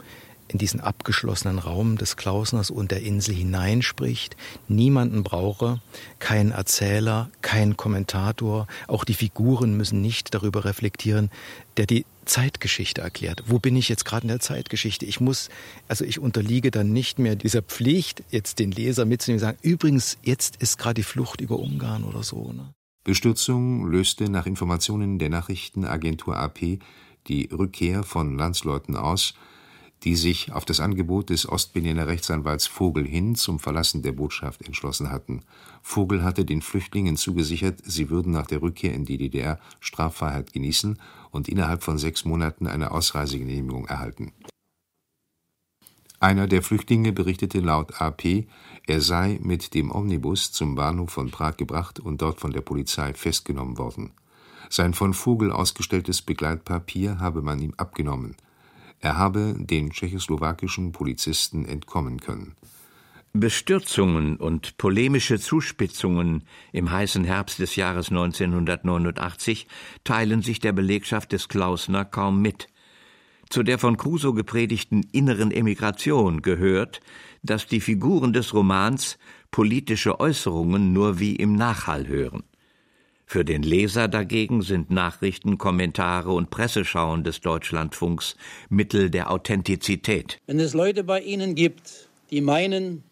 in 0.48 0.58
diesen 0.58 0.80
abgeschlossenen 0.80 1.60
Raum 1.60 1.98
des 1.98 2.18
Klausners 2.18 2.70
und 2.70 2.92
der 2.92 3.02
Insel 3.02 3.34
hineinspricht, 3.34 4.38
niemanden 4.68 5.24
brauche, 5.24 5.82
kein 6.20 6.52
Erzähler, 6.52 7.30
kein 7.42 7.78
Kommentator, 7.78 8.68
auch 8.88 9.04
die 9.06 9.14
Figuren 9.14 9.76
müssen 9.76 10.02
nicht 10.02 10.34
darüber 10.34 10.66
reflektieren, 10.66 11.32
der 11.78 11.88
die 11.88 12.06
Zeitgeschichte 12.26 13.02
erklärt. 13.02 13.44
Wo 13.48 13.60
bin 13.60 13.76
ich 13.76 13.90
jetzt 13.90 14.06
gerade 14.06 14.24
in 14.24 14.30
der 14.30 14.40
Zeitgeschichte? 14.40 15.06
Ich 15.06 15.20
muss, 15.20 15.50
also 15.88 16.06
ich 16.06 16.20
unterliege 16.20 16.72
dann 16.72 16.92
nicht 16.92 17.20
mehr 17.20 17.36
dieser 17.36 17.62
Pflicht, 17.62 18.24
jetzt 18.32 18.60
den 18.60 18.72
Leser 18.72 19.06
mitzunehmen 19.06 19.44
und 19.44 19.48
sagen, 19.48 19.58
übrigens, 19.62 20.18
jetzt 20.24 20.58
ist 20.58 20.78
gerade 20.78 20.96
die 20.96 21.04
Flucht 21.04 21.42
über 21.42 21.60
Ungarn 21.60 22.04
oder 22.04 22.24
so. 22.24 22.52
Ne? 22.52 22.74
Bestürzung 23.04 23.88
löste 23.88 24.30
nach 24.30 24.48
Informationen 24.48 25.20
der 25.20 25.30
Nachrichtenagentur 25.30 26.38
AP 26.38 26.80
die 27.28 27.50
Rückkehr 27.52 28.04
von 28.04 28.38
Landsleuten 28.38 28.96
aus, 28.96 29.34
die 30.06 30.16
sich 30.16 30.54
auf 30.54 30.66
das 30.66 30.80
Angebot 30.80 31.32
des 31.32 31.50
Ostberliner 31.50 32.08
Rechtsanwalts 32.08 32.68
Vogel 32.68 33.06
hin 33.06 33.34
zum 33.34 33.60
Verlassen 33.60 34.04
der 34.04 34.12
Botschaft 34.12 34.62
entschlossen 34.62 35.10
hatten. 35.10 35.42
Vogel 35.82 36.24
hatte 36.24 36.46
den 36.46 36.62
Flüchtlingen 36.62 37.18
zugesichert, 37.18 37.80
sie 37.84 38.12
würden 38.12 38.32
nach 38.32 38.46
der 38.46 38.62
Rückkehr 38.62 38.94
in 38.94 39.06
die 39.06 39.18
DDR 39.18 39.60
Straffreiheit 39.80 40.54
genießen 40.54 41.00
und 41.32 41.50
innerhalb 41.50 41.84
von 41.84 41.98
sechs 41.98 42.24
Monaten 42.24 42.68
eine 42.68 42.92
Ausreisegenehmigung 42.92 43.88
erhalten. 43.88 44.32
Einer 46.20 46.48
der 46.48 46.62
Flüchtlinge 46.62 47.12
berichtete 47.12 47.60
laut 47.60 48.00
AP, 48.00 48.46
er 48.88 49.02
sei 49.02 49.40
mit 49.42 49.74
dem 49.74 49.92
Omnibus 49.92 50.52
zum 50.52 50.76
Bahnhof 50.76 51.10
von 51.10 51.32
Prag 51.32 51.58
gebracht 51.58 52.00
und 52.00 52.22
dort 52.22 52.40
von 52.40 52.54
der 52.54 52.62
Polizei 52.62 53.14
festgenommen 53.16 53.80
worden. 53.80 54.12
Sein 54.70 54.94
von 54.94 55.14
Vogel 55.14 55.52
ausgestelltes 55.52 56.22
Begleitpapier 56.22 57.20
habe 57.20 57.42
man 57.42 57.60
ihm 57.60 57.74
abgenommen. 57.78 58.36
Er 59.00 59.18
habe 59.18 59.56
den 59.58 59.92
tschechoslowakischen 59.92 60.92
Polizisten 60.92 61.66
entkommen 61.66 62.20
können. 62.20 62.56
Bestürzungen 63.34 64.38
und 64.38 64.78
polemische 64.78 65.40
Zuspitzungen 65.40 66.44
im 66.72 66.90
heißen 66.90 67.26
Herbst 67.26 67.60
des 67.60 67.76
Jahres 67.76 68.10
1989 68.10 69.68
teilen 70.06 70.42
sich 70.42 70.60
der 70.60 70.72
Belegschaft 70.72 71.34
des 71.34 71.50
Klausner 71.50 72.06
kaum 72.06 72.42
mit. 72.42 72.70
Zu 73.50 73.62
der 73.64 73.78
von 73.78 73.98
Crusoe 73.98 74.34
gepredigten 74.34 75.06
inneren 75.12 75.52
Emigration 75.52 76.42
gehört, 76.42 77.02
dass 77.44 77.68
die 77.68 77.82
Figuren 77.82 78.32
des 78.32 78.54
Romans 78.54 79.20
politische 79.52 80.20
Äußerungen 80.20 80.94
nur 80.94 81.20
wie 81.20 81.36
im 81.36 81.56
Nachhall 81.56 82.08
hören. 82.08 82.44
Für 83.26 83.44
den 83.44 83.64
Leser 83.64 84.08
dagegen 84.08 84.62
sind 84.62 84.92
Nachrichten, 84.92 85.58
Kommentare 85.58 86.32
und 86.32 86.52
Presseschauen 86.52 87.24
des 87.24 87.42
Deutschlandfunks 87.42 88.36
Mittel 88.70 89.10
der 89.10 89.32
Authentizität. 89.32 90.40
Wenn 90.46 90.60
es 90.60 90.74
Leute 90.74 91.04
bei 91.04 91.22
Ihnen 91.22 91.56
gibt, 91.56 92.08
die 92.30 92.42
meinen, 92.42 93.04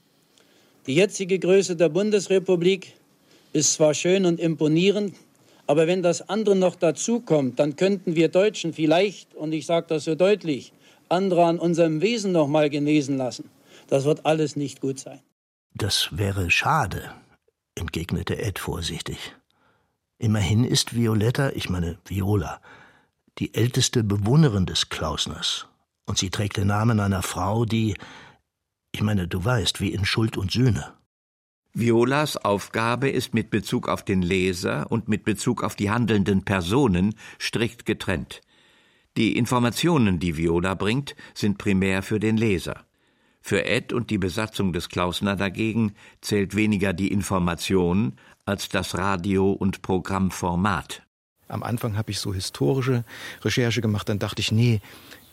die 0.86 0.96
jetzige 0.96 1.39
Größe 1.39 1.75
der 1.75 1.89
Bundesrepublik 1.89 2.93
ist 3.53 3.74
zwar 3.74 3.93
schön 3.93 4.25
und 4.25 4.39
imponierend, 4.39 5.15
aber 5.65 5.88
wenn 5.88 6.03
das 6.03 6.27
andere 6.29 6.55
noch 6.55 6.75
dazukommt, 6.75 7.60
dann 7.60 7.75
könnten 7.75 8.15
wir 8.15 8.27
Deutschen 8.27 8.74
vielleicht, 8.74 9.34
und 9.34 9.53
ich 9.53 9.65
sage 9.65 9.88
das 9.89 10.03
so 10.03 10.15
deutlich, 10.15 10.74
andere 11.10 11.46
an 11.46 11.60
unserem 11.60 12.01
Wesen 12.01 12.32
noch 12.32 12.48
mal 12.48 12.70
genesen 12.70 13.17
lassen. 13.17 13.50
Das 13.88 14.05
wird 14.05 14.25
alles 14.25 14.55
nicht 14.55 14.82
gut 14.82 15.00
sein. 15.00 15.20
Das 15.74 16.10
wäre 16.12 16.51
schade, 16.51 17.13
entgegnete 17.75 18.38
Ed 18.38 18.60
vorsichtig. 18.60 19.34
Immerhin 20.24 20.63
ist 20.63 20.96
Violetta, 20.96 21.50
ich 21.50 21.70
meine 21.70 21.98
Viola, 22.06 22.62
die 23.39 23.53
älteste 23.53 24.06
Bewohnerin 24.06 24.65
des 24.65 24.88
Klausners. 24.88 25.68
Und 26.06 26.18
sie 26.18 26.30
trägt 26.30 26.56
den 26.56 26.68
Namen 26.68 27.01
einer 27.01 27.22
Frau, 27.22 27.65
die, 27.65 27.98
ich 28.94 29.01
meine, 29.01 29.27
du 29.27 29.44
weißt, 29.44 29.82
wie 29.82 29.92
in 29.92 30.06
Schuld 30.06 30.38
und 30.38 30.50
Sühne. 30.50 30.94
Violas 31.74 32.38
Aufgabe 32.38 33.10
ist 33.10 33.34
mit 33.34 33.50
Bezug 33.50 33.89
auf 33.89 34.06
den 34.06 34.22
Leser 34.22 34.89
und 34.89 35.10
mit 35.10 35.25
Bezug 35.25 35.62
auf 35.62 35.75
die 35.75 35.92
handelnden 35.92 36.46
Personen 36.46 37.15
strikt 37.38 37.86
getrennt. 37.86 38.39
Die 39.18 39.36
Informationen, 39.36 40.20
die 40.20 40.38
Viola 40.38 40.74
bringt, 40.75 41.18
sind 41.34 41.58
primär 41.58 42.01
für 42.01 42.22
den 42.22 42.38
Leser. 42.38 42.86
Für 43.42 43.65
Ed 43.65 43.92
und 43.92 44.10
die 44.10 44.20
Besatzung 44.20 44.72
des 44.72 44.88
Klausner 44.88 45.36
dagegen 45.36 45.96
zählt 46.22 46.56
weniger 46.56 46.94
die 46.94 47.12
Information 47.12 48.15
als 48.46 48.70
das 48.70 48.98
Radio- 48.98 49.52
und 49.52 49.82
Programmformat. 49.82 51.02
Am 51.48 51.64
Anfang 51.64 51.98
habe 51.98 52.12
ich 52.12 52.20
so 52.20 52.34
historische 52.34 53.04
Recherche 53.44 53.82
gemacht, 53.82 54.10
dann 54.10 54.20
dachte 54.20 54.42
ich, 54.42 54.52
nee, 54.52 54.82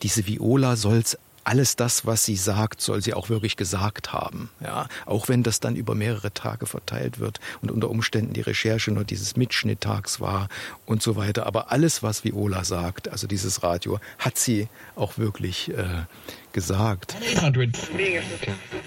diese 0.03 0.27
Viola 0.27 0.75
soll's 0.75 1.17
alles 1.43 1.75
das, 1.75 2.05
was 2.05 2.23
sie 2.23 2.35
sagt, 2.35 2.81
soll 2.81 3.01
sie 3.01 3.15
auch 3.15 3.29
wirklich 3.29 3.57
gesagt 3.57 4.13
haben. 4.13 4.49
Ja, 4.61 4.87
auch 5.05 5.27
wenn 5.27 5.41
das 5.41 5.59
dann 5.59 5.75
über 5.75 5.95
mehrere 5.95 6.31
Tage 6.31 6.67
verteilt 6.67 7.19
wird 7.19 7.39
und 7.61 7.71
unter 7.71 7.89
Umständen 7.89 8.33
die 8.33 8.41
Recherche 8.41 8.91
nur 8.91 9.03
dieses 9.03 9.35
Mitschnitttags 9.35 10.19
war 10.19 10.49
und 10.85 11.01
so 11.01 11.15
weiter. 11.15 11.47
Aber 11.47 11.71
alles, 11.71 12.03
was 12.03 12.23
Viola 12.23 12.63
sagt, 12.63 13.09
also 13.09 13.25
dieses 13.25 13.63
Radio, 13.63 13.99
hat 14.19 14.37
sie 14.37 14.67
auch 14.95 15.17
wirklich 15.17 15.69
äh, 15.71 16.05
gesagt. 16.53 17.15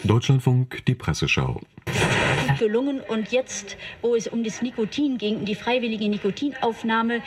Deutschlandfunk, 0.05 0.85
die 0.87 0.95
Presseschau 0.95 1.61
gelungen. 2.59 3.01
Und 3.01 3.33
jetzt, 3.33 3.77
wo 4.03 4.15
es 4.15 4.27
um 4.27 4.45
das 4.45 4.63
Nikotin 4.63 5.19
ging, 5.19 5.45
die 5.45 5.55
freiwillige 5.55 6.09
Nikotinaufnahme, 6.09 7.21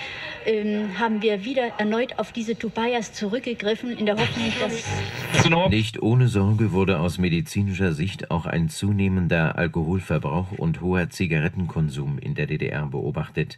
ähm, 0.46 1.00
haben 1.00 1.22
wir 1.22 1.43
wieder 1.43 1.72
erneut 1.77 2.17
auf 2.17 2.31
diese 2.31 2.57
Tobias 2.57 3.13
zurückgegriffen, 3.13 3.98
in 3.98 4.05
der 4.05 4.17
Hoffnung, 4.17 4.51
dass. 4.60 5.69
Nicht 5.69 6.01
ohne 6.01 6.27
Sorge 6.27 6.72
wurde 6.72 7.00
aus 7.00 7.17
medizinischer 7.17 7.93
Sicht 7.93 8.31
auch 8.31 8.46
ein 8.46 8.69
zunehmender 8.69 9.57
Alkoholverbrauch 9.57 10.51
und 10.57 10.81
hoher 10.81 11.10
Zigarettenkonsum 11.10 12.19
in 12.19 12.36
der 12.36 12.48
DDR 12.48 12.86
beobachtet. 12.86 13.57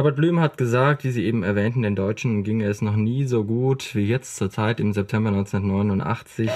Norbert 0.00 0.16
Blüm 0.16 0.40
hat 0.40 0.56
gesagt, 0.56 1.04
wie 1.04 1.10
Sie 1.10 1.26
eben 1.26 1.42
erwähnten, 1.42 1.82
den 1.82 1.94
Deutschen 1.94 2.42
ginge 2.42 2.64
es 2.64 2.80
noch 2.80 2.96
nie 2.96 3.26
so 3.26 3.44
gut 3.44 3.94
wie 3.94 4.06
jetzt 4.06 4.36
zur 4.36 4.48
Zeit 4.48 4.80
im 4.80 4.94
September 4.94 5.28
1989. 5.28 6.48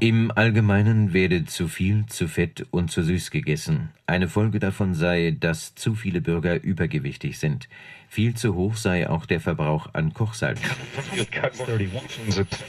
Im 0.00 0.30
Allgemeinen 0.34 1.12
werde 1.12 1.44
zu 1.44 1.68
viel, 1.68 2.06
zu 2.06 2.28
fett 2.28 2.66
und 2.70 2.90
zu 2.90 3.02
süß 3.02 3.30
gegessen. 3.30 3.90
Eine 4.06 4.28
Folge 4.28 4.58
davon 4.58 4.94
sei, 4.94 5.36
dass 5.38 5.74
zu 5.74 5.94
viele 5.94 6.22
Bürger 6.22 6.62
übergewichtig 6.62 7.38
sind. 7.38 7.68
Viel 8.10 8.34
zu 8.34 8.54
hoch 8.54 8.76
sei 8.76 9.08
auch 9.08 9.26
der 9.26 9.38
Verbrauch 9.38 9.88
an 9.92 10.14
Kochsalz. 10.14 10.60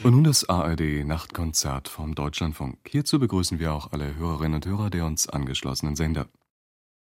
Und 0.03 0.12
nun 0.12 0.25
das 0.25 0.48
ARD 0.50 1.05
Nachtkonzert 1.05 1.88
vom 1.88 2.13
Deutschlandfunk. 2.13 2.77
Hierzu 2.86 3.19
begrüßen 3.19 3.58
wir 3.58 3.74
auch 3.74 3.93
alle 3.93 4.15
Hörerinnen 4.17 4.55
und 4.55 4.65
Hörer 4.65 4.89
der 4.89 5.05
uns 5.05 5.29
angeschlossenen 5.29 5.96
Sender. 5.96 6.27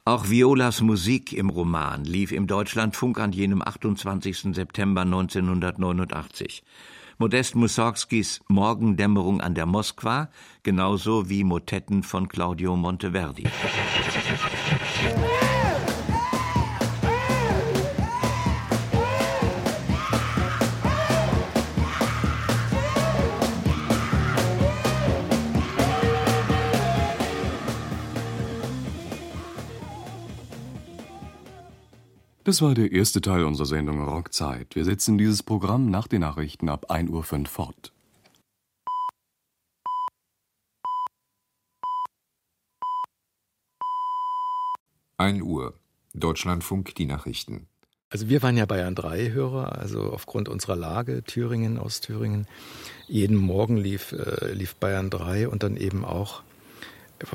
Auch 0.05 0.31
Violas 0.31 0.81
Musik 0.81 1.33
im 1.33 1.50
Roman 1.50 2.05
lief 2.05 2.33
im 2.33 2.47
Deutschlandfunk 2.47 3.19
an 3.19 3.33
jenem 3.33 3.61
28. 3.61 4.55
September 4.55 5.02
1989. 5.02 6.62
Modest 7.19 7.55
Mussorgskis 7.57 8.41
Morgendämmerung 8.49 9.41
an 9.41 9.55
der 9.55 9.67
Moskwa, 9.67 10.29
genauso 10.62 11.29
wie 11.29 11.45
Motetten 11.45 12.02
von 12.02 12.29
Claudio 12.29 12.76
Monteverdi. 12.76 13.45
Das 32.52 32.61
war 32.61 32.75
der 32.75 32.92
erste 32.92 33.23
Teil 33.23 33.44
unserer 33.44 33.64
Sendung 33.64 34.06
Rockzeit. 34.06 34.76
Wir 34.76 34.85
setzen 34.85 35.16
dieses 35.16 35.42
Programm 35.42 35.88
nach 35.90 36.06
den 36.06 36.21
Nachrichten 36.21 36.68
ab 36.68 36.90
1.05 36.90 37.09
Uhr 37.09 37.47
fort. 37.47 37.92
Ein 45.16 45.40
Uhr. 45.40 45.73
Deutschlandfunk, 46.12 46.94
die 46.94 47.06
Nachrichten. 47.06 47.68
Also 48.11 48.28
wir 48.28 48.42
waren 48.42 48.59
ja 48.59 48.66
Bayern 48.66 48.94
3 48.94 49.30
Hörer, 49.30 49.78
also 49.78 50.12
aufgrund 50.12 50.50
unserer 50.50 50.76
Lage, 50.76 51.23
Thüringen, 51.23 51.78
Ostthüringen. 51.78 52.47
Jeden 53.09 53.38
Morgen 53.38 53.78
lief, 53.78 54.12
äh, 54.12 54.52
lief 54.52 54.75
Bayern 54.75 55.08
3 55.08 55.49
und 55.49 55.62
dann 55.62 55.78
eben 55.78 56.04
auch 56.04 56.43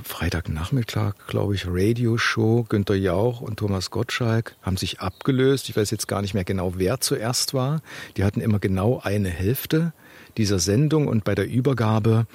Freitagnachmittag, 0.04 1.14
glaube 1.28 1.56
ich, 1.56 1.66
Radioshow. 1.68 2.66
Günter 2.68 2.96
Jauch 2.96 3.42
und 3.42 3.58
Thomas 3.58 3.92
Gottschalk 3.92 4.56
haben 4.62 4.78
sich 4.78 5.00
abgelöst. 5.00 5.70
Ich 5.70 5.78
weiß 5.78 5.92
jetzt 5.92 6.08
gar 6.08 6.22
nicht 6.22 6.34
mehr 6.34 6.44
genau, 6.44 6.74
wer 6.78 7.00
zuerst 7.00 7.54
war. 7.54 7.82
Die 8.16 8.24
hatten 8.24 8.42
immer 8.42 8.60
genau 8.60 9.00
eine 9.04 9.30
Hälfte 9.30 9.94
dieser 10.38 10.60
Sendung 10.60 11.08
und 11.08 11.24
bei 11.24 11.36
der 11.36 11.48
Übergabe 11.48 12.28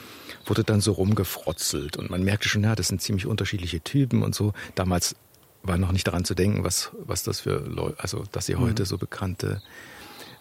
wurde 0.47 0.65
dann 0.65 0.81
so 0.81 0.93
rumgefrotzelt 0.93 1.97
und 1.97 2.11
man 2.11 2.25
merkte 2.25 2.49
schon, 2.49 2.65
ja, 2.65 2.75
das 2.75 2.89
sind 2.89 3.01
ziemlich 3.01 3.27
unterschiedliche 3.27 3.81
Typen 3.81 4.23
und 4.23 4.35
so. 4.35 4.53
Damals 4.75 5.15
war 5.63 5.79
noch 5.79 5.93
nicht 5.93 6.07
daran 6.07 6.25
zu 6.25 6.35
denken, 6.35 6.65
was, 6.65 6.91
was 6.99 7.23
das 7.23 7.41
für 7.41 7.61
Leute, 7.61 8.01
also 8.01 8.25
dass 8.33 8.47
sie 8.47 8.57
heute 8.57 8.83
mhm. 8.83 8.87
so 8.87 8.99
bekannte 8.99 9.63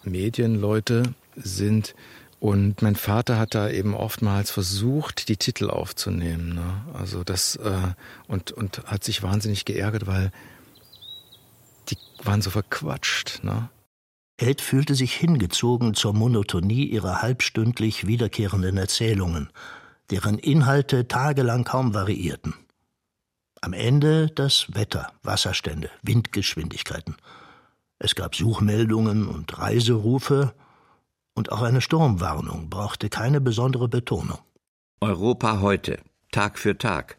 Medienleute 0.03 1.13
sind. 1.35 1.95
Und 2.41 2.81
mein 2.81 2.95
Vater 2.95 3.37
hat 3.37 3.53
da 3.53 3.69
eben 3.69 3.93
oftmals 3.93 4.49
versucht, 4.49 5.29
die 5.29 5.37
Titel 5.37 5.69
aufzunehmen. 5.69 6.55
Ne? 6.55 6.85
Also 6.91 7.23
das 7.23 7.55
äh, 7.57 7.93
und 8.27 8.51
und 8.51 8.81
hat 8.87 9.03
sich 9.03 9.21
wahnsinnig 9.21 9.63
geärgert, 9.63 10.07
weil 10.07 10.31
die 11.89 11.97
waren 12.23 12.41
so 12.41 12.49
verquatscht. 12.49 13.43
Ne? 13.43 13.69
Ed 14.37 14.59
fühlte 14.59 14.95
sich 14.95 15.13
hingezogen 15.13 15.93
zur 15.93 16.13
Monotonie 16.13 16.85
ihrer 16.85 17.21
halbstündlich 17.21 18.07
wiederkehrenden 18.07 18.75
Erzählungen, 18.75 19.51
deren 20.09 20.39
Inhalte 20.39 21.07
tagelang 21.07 21.63
kaum 21.63 21.93
variierten. 21.93 22.55
Am 23.61 23.73
Ende 23.73 24.31
das 24.33 24.65
Wetter, 24.73 25.13
Wasserstände, 25.21 25.91
Windgeschwindigkeiten. 26.01 27.17
Es 27.99 28.15
gab 28.15 28.33
Suchmeldungen 28.35 29.27
und 29.27 29.59
Reiserufe, 29.59 30.55
und 31.33 31.51
auch 31.51 31.61
eine 31.61 31.81
Sturmwarnung 31.81 32.69
brauchte 32.69 33.09
keine 33.09 33.41
besondere 33.41 33.87
Betonung. 33.87 34.39
Europa 34.99 35.61
heute, 35.61 35.99
Tag 36.31 36.59
für 36.59 36.77
Tag. 36.77 37.17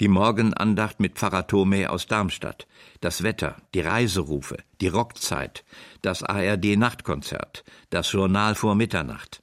Die 0.00 0.08
Morgenandacht 0.08 0.98
mit 0.98 1.14
Pfarrer 1.14 1.46
Thome 1.46 1.88
aus 1.88 2.06
Darmstadt, 2.06 2.66
das 3.00 3.22
Wetter, 3.22 3.56
die 3.74 3.80
Reiserufe, 3.80 4.56
die 4.80 4.88
Rockzeit, 4.88 5.64
das 6.02 6.24
ARD-Nachtkonzert, 6.24 7.64
das 7.90 8.10
Journal 8.10 8.56
vor 8.56 8.74
Mitternacht. 8.74 9.42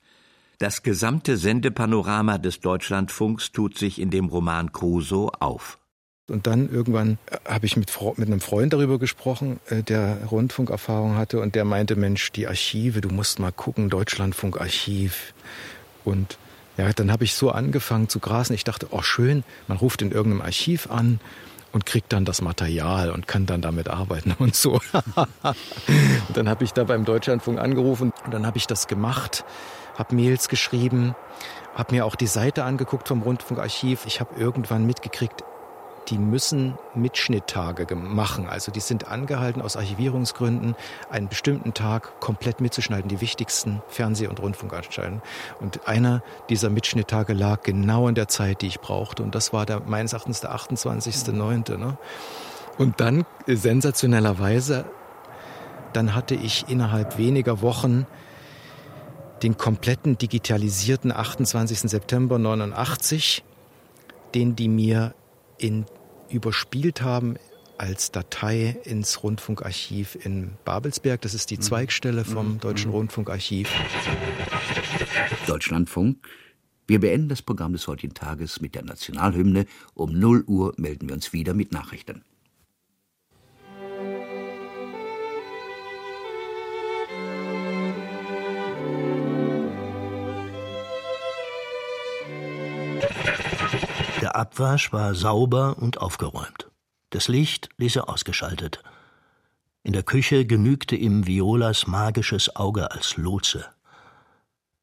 Das 0.58 0.84
gesamte 0.84 1.38
Sendepanorama 1.38 2.38
des 2.38 2.60
Deutschlandfunks 2.60 3.52
tut 3.52 3.78
sich 3.78 4.00
in 4.00 4.12
dem 4.12 4.26
Roman 4.26 4.72
Crusoe 4.72 5.32
auf. 5.40 5.80
Und 6.28 6.48
dann 6.48 6.70
irgendwann 6.70 7.18
äh, 7.26 7.38
habe 7.46 7.66
ich 7.66 7.76
mit, 7.78 7.92
mit 8.18 8.28
einem 8.28 8.40
Freund 8.40 8.74
darüber 8.74 9.00
gesprochen, 9.00 9.60
äh, 9.70 9.84
der 9.84 10.26
Rundfunkerfahrung 10.26 11.16
hatte 11.16 11.40
und 11.40 11.56
der 11.56 11.66
meinte, 11.66 11.96
Mensch, 11.96 12.32
die 12.32 12.48
Archive, 12.48 13.02
du 13.02 13.10
musst 13.10 13.40
mal 13.40 13.52
gucken, 13.52 13.90
Deutschlandfunk-Archiv. 13.90 15.34
Und 16.06 16.38
ja, 16.78 16.92
dann 16.94 17.12
habe 17.12 17.24
ich 17.24 17.34
so 17.34 17.52
angefangen 17.52 18.08
zu 18.08 18.20
grasen. 18.20 18.54
Ich 18.54 18.64
dachte, 18.64 18.88
oh 18.92 19.02
schön, 19.02 19.44
man 19.68 19.78
ruft 19.78 20.02
in 20.02 20.12
irgendeinem 20.12 20.42
Archiv 20.42 20.90
an 20.90 21.20
und 21.72 21.86
kriegt 21.86 22.14
dann 22.14 22.26
das 22.26 22.42
Material 22.42 23.12
und 23.12 23.28
kann 23.28 23.46
dann 23.46 23.62
damit 23.62 23.90
arbeiten 23.90 24.34
und 24.40 24.56
so. 24.56 24.80
und 25.16 26.38
dann 26.38 26.50
habe 26.50 26.64
ich 26.64 26.72
da 26.72 26.84
beim 26.84 27.06
Deutschlandfunk 27.06 27.60
angerufen 27.60 28.14
und 28.26 28.34
dann 28.34 28.46
habe 28.46 28.58
ich 28.58 28.68
das 28.68 28.88
gemacht, 28.88 29.44
habe 29.98 30.16
Mails 30.16 30.50
geschrieben, 30.50 31.16
habe 31.76 31.96
mir 31.96 32.06
auch 32.06 32.16
die 32.16 32.28
Seite 32.28 32.64
angeguckt 32.64 33.08
vom 33.08 33.22
Rundfunkarchiv. 33.22 34.06
Ich 34.06 34.20
habe 34.20 34.40
irgendwann 34.40 34.86
mitgekriegt, 34.86 35.44
die 36.10 36.18
müssen 36.18 36.78
Mitschnitttage 36.96 37.96
machen. 37.96 38.48
Also 38.48 38.72
die 38.72 38.80
sind 38.80 39.08
angehalten, 39.08 39.62
aus 39.62 39.78
Archivierungsgründen 39.78 40.76
einen 41.10 41.30
bestimmten 41.30 41.74
Tag 41.74 42.20
komplett 42.20 42.60
mitzuschneiden, 42.62 43.08
die 43.08 43.22
wichtigsten 43.22 43.82
Fernseh- 43.88 44.28
und 44.28 44.40
Rundfunkanstalten. 44.40 45.22
Und 45.60 45.88
einer 45.88 46.24
dieser 46.50 46.70
Mitschnitttage 46.70 47.34
lag 47.34 47.62
genau 47.64 48.08
in 48.08 48.16
der 48.16 48.28
Zeit, 48.28 48.62
die 48.62 48.68
ich 48.68 48.80
brauchte. 48.80 49.24
Und 49.24 49.36
das 49.36 49.54
war 49.54 49.66
der, 49.66 49.82
meines 49.82 50.14
Erachtens 50.14 50.42
der 50.42 50.54
28.09. 50.54 51.78
Ne? 51.78 51.98
Und 52.78 53.00
dann, 53.00 53.26
äh, 53.48 53.56
sensationellerweise, 53.56 54.86
dann 55.94 56.16
hatte 56.16 56.36
ich 56.36 56.66
innerhalb 56.68 57.18
weniger 57.18 57.62
Wochen 57.62 58.08
den 59.44 59.58
kompletten 59.58 60.18
digitalisierten 60.18 61.12
28. 61.12 61.90
September 61.90 62.38
89, 62.38 63.44
den 64.36 64.56
die 64.56 64.68
mir 64.68 65.14
in, 65.62 65.86
überspielt 66.30 67.02
haben 67.02 67.38
als 67.78 68.12
Datei 68.12 68.78
ins 68.84 69.24
Rundfunkarchiv 69.24 70.15
in 70.24 70.52
Babelsberg. 70.65 71.21
Das 71.21 71.34
ist 71.34 71.50
die 71.50 71.58
mhm. 71.58 71.62
Zweigstelle 71.62 72.26
vom 72.26 72.54
mhm. 72.54 72.60
Deutschen 72.60 72.89
mhm. 72.89 72.97
Rundfunkarchiv. 72.97 73.69
Deutschlandfunk. 75.47 76.17
Wir 76.88 77.00
beenden 77.00 77.30
das 77.30 77.41
Programm 77.41 77.74
des 77.74 77.88
heutigen 77.88 78.13
Tages 78.13 78.60
mit 78.60 78.76
der 78.76 78.84
Nationalhymne. 78.84 79.65
Um 79.93 80.17
0 80.17 80.43
Uhr 80.45 80.74
melden 80.78 81.08
wir 81.08 81.15
uns 81.15 81.34
wieder 81.34 81.54
mit 81.54 81.71
Nachrichten. 81.71 82.24
Der 94.32 94.39
Abwasch 94.39 94.94
war 94.94 95.13
sauber 95.13 95.78
und 95.78 95.98
aufgeräumt. 95.98 96.72
Das 97.10 97.28
Licht 97.28 97.67
ließ 97.76 97.98
er 97.98 98.08
ausgeschaltet. 98.08 98.82
In 99.84 99.91
der 99.91 100.04
Küche 100.04 100.46
genügte 100.46 100.96
ihm 100.96 101.28
Violas 101.28 101.86
magisches 101.86 102.56
Auge 102.56 102.91
als 102.91 103.17
Lotse. 103.17 103.65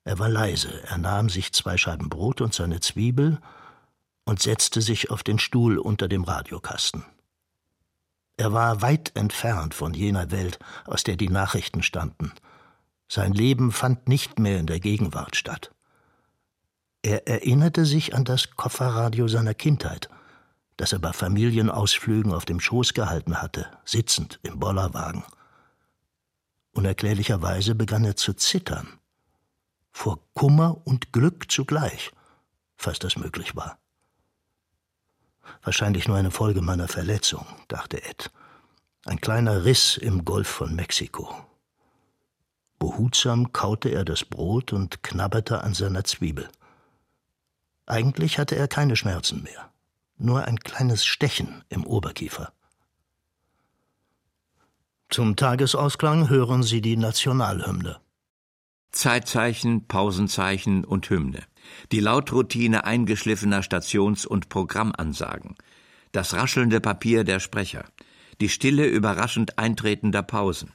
Er 0.05 0.19
war 0.19 0.29
leise, 0.29 0.83
er 0.83 0.99
nahm 0.99 1.31
sich 1.31 1.55
zwei 1.55 1.79
Scheiben 1.79 2.11
Brot 2.11 2.43
und 2.43 2.53
seine 2.53 2.81
Zwiebel 2.81 3.41
und 4.27 4.43
setzte 4.43 4.83
sich 4.83 5.11
auf 5.11 5.23
den 5.23 5.39
Stuhl 5.39 5.79
unter 5.79 6.09
dem 6.09 6.25
Radiokasten. 6.25 7.07
Er 8.37 8.53
war 8.53 8.83
weit 8.83 9.17
entfernt 9.17 9.73
von 9.73 9.95
jener 9.95 10.31
Welt, 10.31 10.59
aus 10.85 11.05
der 11.05 11.17
die 11.17 11.31
Nachrichten 11.31 11.83
stammten. 11.83 12.33
Sein 13.11 13.33
Leben 13.33 13.73
fand 13.73 14.09
nicht 14.09 14.39
mehr 14.39 14.59
in 14.59 14.67
der 14.67 14.79
Gegenwart 14.79 15.37
statt. 15.37 15.71
Er 17.03 17.29
erinnerte 17.29 17.85
sich 17.85 18.15
an 18.15 18.25
das 18.25 18.51
Kofferradio 18.51 19.29
seiner 19.29 19.55
Kindheit, 19.55 20.09
das 20.77 20.93
er 20.93 20.99
bei 20.99 21.13
Familienausflügen 21.13 22.33
auf 22.33 22.45
dem 22.45 22.61
Schoß 22.61 22.95
gehalten 22.95 23.41
hatte, 23.41 23.67
sitzend 23.85 24.41
im 24.43 24.59
Bollerwagen. 24.59 25.25
Unerklärlicherweise 26.73 27.75
begann 27.75 28.05
er 28.05 28.17
zu 28.17 28.35
zittern. 28.35 28.99
Vor 29.93 30.21
Kummer 30.35 30.81
und 30.85 31.13
Glück 31.13 31.51
zugleich, 31.51 32.13
falls 32.77 32.99
das 32.99 33.17
möglich 33.17 33.57
war. 33.57 33.79
Wahrscheinlich 35.63 36.07
nur 36.09 36.17
eine 36.17 36.31
Folge 36.31 36.63
meiner 36.63 36.89
Verletzung, 36.89 37.47
dachte 37.69 38.03
Ed. 38.05 38.31
Ein 39.07 39.21
kleiner 39.21 39.65
Riss 39.65 39.97
im 39.97 40.25
Golf 40.25 40.49
von 40.49 40.75
Mexiko. 40.75 41.35
Behutsam 42.79 43.53
kaute 43.53 43.89
er 43.89 44.05
das 44.05 44.25
Brot 44.25 44.73
und 44.73 45.03
knabberte 45.03 45.63
an 45.63 45.75
seiner 45.75 46.05
Zwiebel. 46.05 46.49
Eigentlich 47.89 48.39
hatte 48.39 48.55
er 48.55 48.69
keine 48.69 48.97
Schmerzen 48.97 49.43
mehr, 49.43 49.73
nur 50.19 50.45
ein 50.45 50.61
kleines 50.61 51.07
Stechen 51.07 51.65
im 51.71 51.87
Oberkiefer. 51.87 52.53
Zum 55.09 55.37
Tagesausklang 55.37 56.29
hören 56.29 56.63
Sie 56.63 56.83
die 56.83 56.99
Nationalhymne. 56.99 57.99
Zeitzeichen, 58.93 59.87
Pausenzeichen 59.87 60.85
und 60.85 61.09
Hymne. 61.09 61.43
Die 61.91 62.01
Lautroutine 62.01 62.85
eingeschliffener 62.85 63.63
Stations- 63.63 64.27
und 64.27 64.51
Programmansagen. 64.51 65.55
Das 66.13 66.35
raschelnde 66.35 66.83
Papier 66.83 67.25
der 67.25 67.41
Sprecher. 67.41 67.87
Die 68.43 68.51
Stille 68.51 68.87
überraschend 68.87 69.59
eintretender 69.59 70.23
Pausen. 70.23 70.75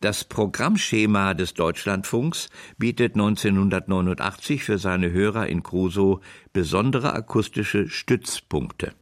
Das 0.00 0.24
Programmschema 0.24 1.32
des 1.32 1.54
Deutschlandfunks 1.54 2.50
bietet 2.76 3.14
1989 3.14 4.62
für 4.62 4.78
seine 4.78 5.10
Hörer 5.10 5.46
in 5.46 5.62
Crusoe 5.62 6.20
besondere 6.52 7.14
akustische 7.14 7.88
Stützpunkte. 7.88 8.92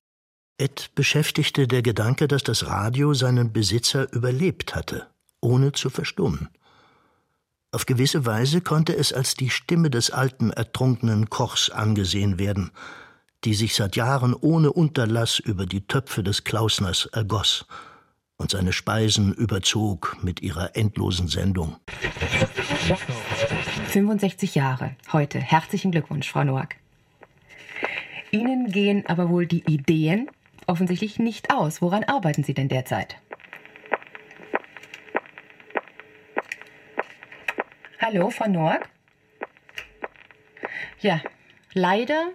Ed 0.57 0.93
beschäftigte 0.95 1.67
der 1.67 1.83
Gedanke, 1.83 2.29
dass 2.29 2.45
das 2.45 2.67
Radio 2.67 3.13
seinen 3.13 3.53
Besitzer 3.53 4.13
überlebt 4.13 4.77
hatte, 4.77 5.09
ohne 5.41 5.73
zu 5.73 5.91
verstummen. 5.91 6.49
Auf 7.73 7.87
gewisse 7.87 8.25
Weise 8.25 8.61
konnte 8.61 8.97
es 8.97 9.13
als 9.13 9.35
die 9.35 9.51
Stimme 9.51 9.91
des 9.91 10.13
alten 10.13 10.53
ertrunkenen 10.53 11.29
Kochs 11.29 11.71
angesehen 11.71 12.39
werden, 12.39 12.71
die 13.43 13.55
sich 13.55 13.75
seit 13.75 13.97
Jahren 13.97 14.33
ohne 14.33 14.73
Unterlass 14.73 15.41
über 15.41 15.67
die 15.67 15.89
Töpfe 15.89 16.23
des 16.23 16.45
Klausners 16.45 17.07
ergoss 17.07 17.67
und 18.37 18.51
seine 18.51 18.73
Speisen 18.73 19.33
überzog 19.33 20.17
mit 20.23 20.43
ihrer 20.43 20.77
endlosen 20.77 21.29
Sendung. 21.29 21.77
65 23.89 24.55
Jahre 24.55 24.97
heute. 25.13 25.39
Herzlichen 25.39 25.93
Glückwunsch, 25.93 26.31
Frau 26.31 26.45
Noack. 26.45 26.77
Ihnen 28.31 28.71
gehen 28.71 29.07
aber 29.07 29.29
wohl 29.29 29.47
die 29.47 29.65
Ideen 29.71 30.29
offensichtlich 30.67 31.19
nicht 31.19 31.53
aus. 31.53 31.81
Woran 31.81 32.05
arbeiten 32.05 32.43
Sie 32.43 32.55
denn 32.55 32.69
derzeit? 32.69 33.17
Hallo, 38.01 38.31
Frau 38.31 38.49
Noack? 38.49 38.89
Ja, 41.01 41.21
leider 41.73 42.33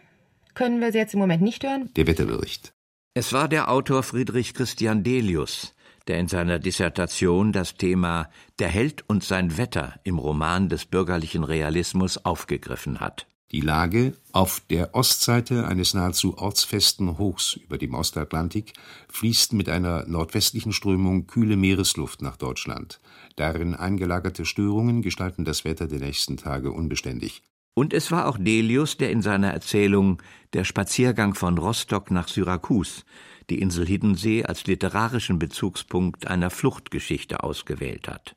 können 0.54 0.80
wir 0.80 0.92
Sie 0.92 0.98
jetzt 0.98 1.14
im 1.14 1.20
Moment 1.20 1.42
nicht 1.42 1.64
hören. 1.64 1.92
Der 1.96 2.08
Wetterbericht. 2.08 2.74
Es 3.14 3.34
war 3.34 3.50
der 3.50 3.70
Autor 3.70 4.04
Friedrich 4.04 4.54
Christian 4.54 5.04
Delius, 5.04 5.76
der 6.10 6.20
in 6.20 6.28
seiner 6.28 6.58
Dissertation 6.58 7.54
das 7.54 7.76
Thema 7.76 8.30
Der 8.58 8.68
Held 8.68 9.08
und 9.08 9.24
sein 9.24 9.58
Wetter 9.58 9.94
im 10.04 10.18
Roman 10.18 10.68
des 10.68 10.86
bürgerlichen 10.86 11.44
Realismus 11.44 12.26
aufgegriffen 12.26 13.00
hat. 13.00 13.28
Die 13.52 13.62
Lage 13.62 14.14
auf 14.32 14.62
der 14.70 14.94
Ostseite 14.96 15.68
eines 15.68 15.94
nahezu 15.94 16.38
ortsfesten 16.38 17.18
Hochs 17.18 17.54
über 17.54 17.78
dem 17.78 17.94
Ostatlantik 17.94 18.74
fließt 19.10 19.54
mit 19.54 19.70
einer 19.70 20.06
nordwestlichen 20.08 20.72
Strömung 20.72 21.28
kühle 21.28 21.58
Meeresluft 21.58 22.22
nach 22.22 22.38
Deutschland. 22.38 23.00
Darin 23.36 23.76
eingelagerte 23.76 24.46
Störungen 24.46 25.02
gestalten 25.02 25.46
das 25.46 25.64
Wetter 25.64 25.88
der 25.88 26.00
nächsten 26.00 26.38
Tage 26.38 26.72
unbeständig. 26.72 27.44
Und 27.76 27.94
es 27.94 28.12
war 28.12 28.28
auch 28.28 28.38
Delius, 28.38 28.98
der 28.98 29.12
in 29.12 29.22
seiner 29.22 29.52
Erzählung 29.52 30.22
Der 30.54 30.64
Spaziergang 30.64 31.36
von 31.36 31.58
Rostock 31.58 32.12
nach 32.12 32.28
Syrakus 32.28 33.06
die 33.50 33.60
Insel 33.60 33.86
Hiddensee 33.86 34.44
als 34.44 34.68
literarischen 34.68 35.40
Bezugspunkt 35.40 36.28
einer 36.28 36.50
Fluchtgeschichte 36.50 37.44
ausgewählt 37.44 38.08
hat. 38.08 38.36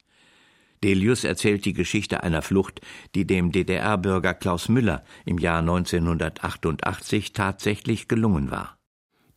Delius 0.83 1.25
erzählt 1.25 1.65
die 1.65 1.75
Geschichte 1.75 2.23
einer 2.23 2.43
Flucht, 2.43 2.81
die 3.15 3.27
dem 3.27 3.53
DDR-Bürger 3.53 4.35
Klaus 4.35 4.69
Müller 4.69 5.05
im 5.25 5.39
Jahr 5.39 5.61
1988 5.61 7.33
tatsächlich 7.33 8.09
gelungen 8.09 8.51
war. 8.51 8.77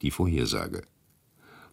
Die 0.01 0.11
Vorhersage. 0.11 0.81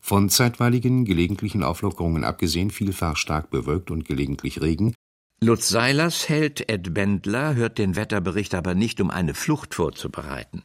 Von 0.01 0.29
zeitweiligen, 0.29 1.05
gelegentlichen 1.05 1.63
Auflockerungen 1.63 2.25
abgesehen, 2.25 2.71
vielfach 2.71 3.17
stark 3.17 3.51
bewölkt 3.51 3.91
und 3.91 4.05
gelegentlich 4.05 4.61
Regen. 4.61 4.95
Lutz 5.41 5.69
Seilers 5.69 6.29
Held 6.29 6.69
Ed 6.69 6.93
Bendler 6.93 7.55
hört 7.55 7.79
den 7.79 7.97
Wetterbericht 7.97 8.55
aber 8.55 8.75
nicht, 8.75 9.01
um 9.01 9.11
eine 9.11 9.35
Flucht 9.35 9.75
vorzubereiten. 9.75 10.63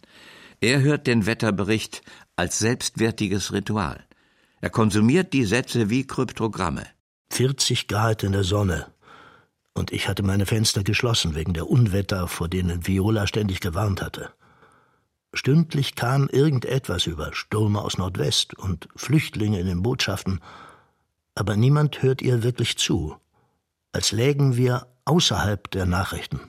Er 0.60 0.82
hört 0.82 1.06
den 1.06 1.28
Wetterbericht 1.28 2.02
als 2.36 2.58
selbstwertiges 2.58 3.54
Ritual. 3.54 4.04
Er 4.60 4.72
konsumiert 4.72 5.34
die 5.34 5.46
Sätze 5.46 5.92
wie 5.92 6.08
Kryptogramme. 6.08 6.84
40 7.30 7.88
Grad 7.88 8.24
in 8.24 8.32
der 8.32 8.44
Sonne. 8.44 8.88
Und 9.76 9.92
ich 9.92 10.08
hatte 10.08 10.24
meine 10.24 10.48
Fenster 10.48 10.84
geschlossen 10.84 11.36
wegen 11.36 11.54
der 11.54 11.70
Unwetter, 11.70 12.28
vor 12.28 12.48
denen 12.48 12.88
Viola 12.88 13.28
ständig 13.28 13.60
gewarnt 13.60 14.02
hatte. 14.02 14.32
Stündlich 15.32 15.94
kam 15.94 16.28
irgendetwas 16.28 17.06
über 17.06 17.36
Stürme 17.36 17.82
aus 17.82 18.00
Nordwest 18.00 18.56
und 18.58 18.90
Flüchtlinge 18.96 19.60
in 19.60 19.68
den 19.68 19.84
Botschaften, 19.84 20.42
aber 21.36 21.56
niemand 21.56 22.02
hört 22.02 22.24
ihr 22.24 22.42
wirklich 22.42 22.80
zu, 22.80 23.16
als 23.92 24.12
lägen 24.12 24.58
wir 24.58 24.88
außerhalb 25.06 25.70
der 25.70 25.86
Nachrichten. 25.86 26.40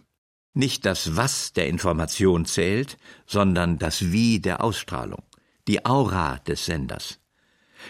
Nicht 0.54 0.86
das 0.86 1.16
Was 1.16 1.52
der 1.52 1.68
Information 1.68 2.44
zählt, 2.44 2.96
sondern 3.26 3.78
das 3.78 4.10
Wie 4.12 4.40
der 4.40 4.62
Ausstrahlung, 4.64 5.22
die 5.66 5.84
Aura 5.84 6.38
des 6.38 6.64
Senders. 6.64 7.20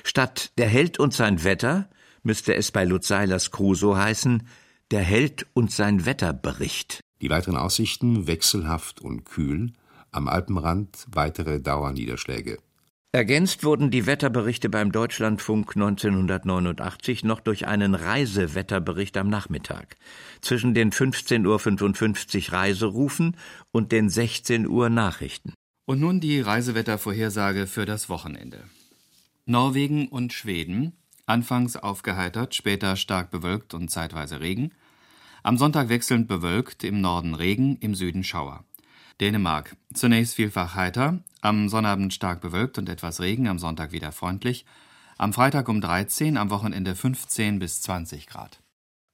Statt 0.04 0.52
der 0.58 0.68
Held 0.68 0.98
und 0.98 1.14
sein 1.14 1.44
Wetter 1.44 1.88
müsste 2.22 2.54
es 2.54 2.72
bei 2.72 2.84
Lutz 2.84 3.08
Seilers 3.08 3.50
Crusoe 3.50 3.96
heißen, 3.96 4.46
der 4.90 5.00
Held 5.00 5.46
und 5.54 5.70
sein 5.72 6.04
Wetterbericht. 6.06 7.00
Die 7.20 7.30
weiteren 7.30 7.56
Aussichten 7.56 8.26
wechselhaft 8.26 9.00
und 9.00 9.24
kühl, 9.24 9.72
am 10.10 10.28
Alpenrand 10.28 11.06
weitere 11.10 11.60
Dauerniederschläge. 11.60 12.58
Ergänzt 13.10 13.64
wurden 13.64 13.90
die 13.90 14.04
Wetterberichte 14.04 14.68
beim 14.68 14.92
Deutschlandfunk 14.92 15.74
1989 15.74 17.24
noch 17.24 17.40
durch 17.40 17.66
einen 17.66 17.94
Reisewetterbericht 17.94 19.16
am 19.16 19.30
Nachmittag. 19.30 19.96
Zwischen 20.42 20.74
den 20.74 20.92
15.55 20.92 22.48
Uhr 22.48 22.52
Reiserufen 22.52 23.36
und 23.72 23.92
den 23.92 24.10
16 24.10 24.68
Uhr 24.68 24.90
Nachrichten. 24.90 25.54
Und 25.86 26.00
nun 26.00 26.20
die 26.20 26.38
Reisewettervorhersage 26.42 27.66
für 27.66 27.86
das 27.86 28.10
Wochenende. 28.10 28.64
Norwegen 29.46 30.08
und 30.08 30.34
Schweden, 30.34 30.92
anfangs 31.24 31.76
aufgeheitert, 31.76 32.54
später 32.54 32.96
stark 32.96 33.30
bewölkt 33.30 33.72
und 33.72 33.90
zeitweise 33.90 34.40
Regen. 34.40 34.72
Am 35.42 35.56
Sonntag 35.56 35.88
wechselnd 35.88 36.28
bewölkt, 36.28 36.84
im 36.84 37.00
Norden 37.00 37.34
Regen, 37.34 37.76
im 37.76 37.94
Süden 37.94 38.22
Schauer. 38.22 38.66
Dänemark. 39.18 39.76
Zunächst 39.94 40.34
vielfach 40.34 40.74
heiter, 40.74 41.24
am 41.40 41.68
Sonnabend 41.68 42.14
stark 42.14 42.40
bewölkt 42.40 42.78
und 42.78 42.88
etwas 42.88 43.20
Regen, 43.20 43.48
am 43.48 43.58
Sonntag 43.58 43.92
wieder 43.92 44.12
freundlich. 44.12 44.64
Am 45.16 45.32
Freitag 45.32 45.68
um 45.68 45.80
13, 45.80 46.36
am 46.36 46.50
Wochenende 46.50 46.94
15 46.94 47.58
bis 47.58 47.80
20 47.82 48.26
Grad. 48.26 48.60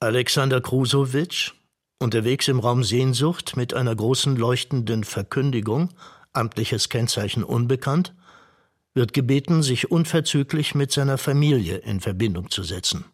Alexander 0.01 0.61
Krusowitsch, 0.61 1.53
unterwegs 1.99 2.49
im 2.49 2.59
Raum 2.59 2.85
Sehnsucht 2.85 3.57
mit 3.57 3.73
einer 3.73 3.95
großen 3.95 4.37
leuchtenden 4.37 5.05
Verkündigung, 5.05 5.91
amtliches 6.33 6.89
Kennzeichen 6.89 7.43
unbekannt, 7.43 8.15
wird 8.93 9.13
gebeten, 9.13 9.63
sich 9.63 9.91
unverzüglich 9.91 10.75
mit 10.75 10.93
seiner 10.93 11.19
Familie 11.19 11.79
in 11.79 12.01
Verbindung 12.01 12.51
zu 12.51 12.63
setzen. 12.63 13.05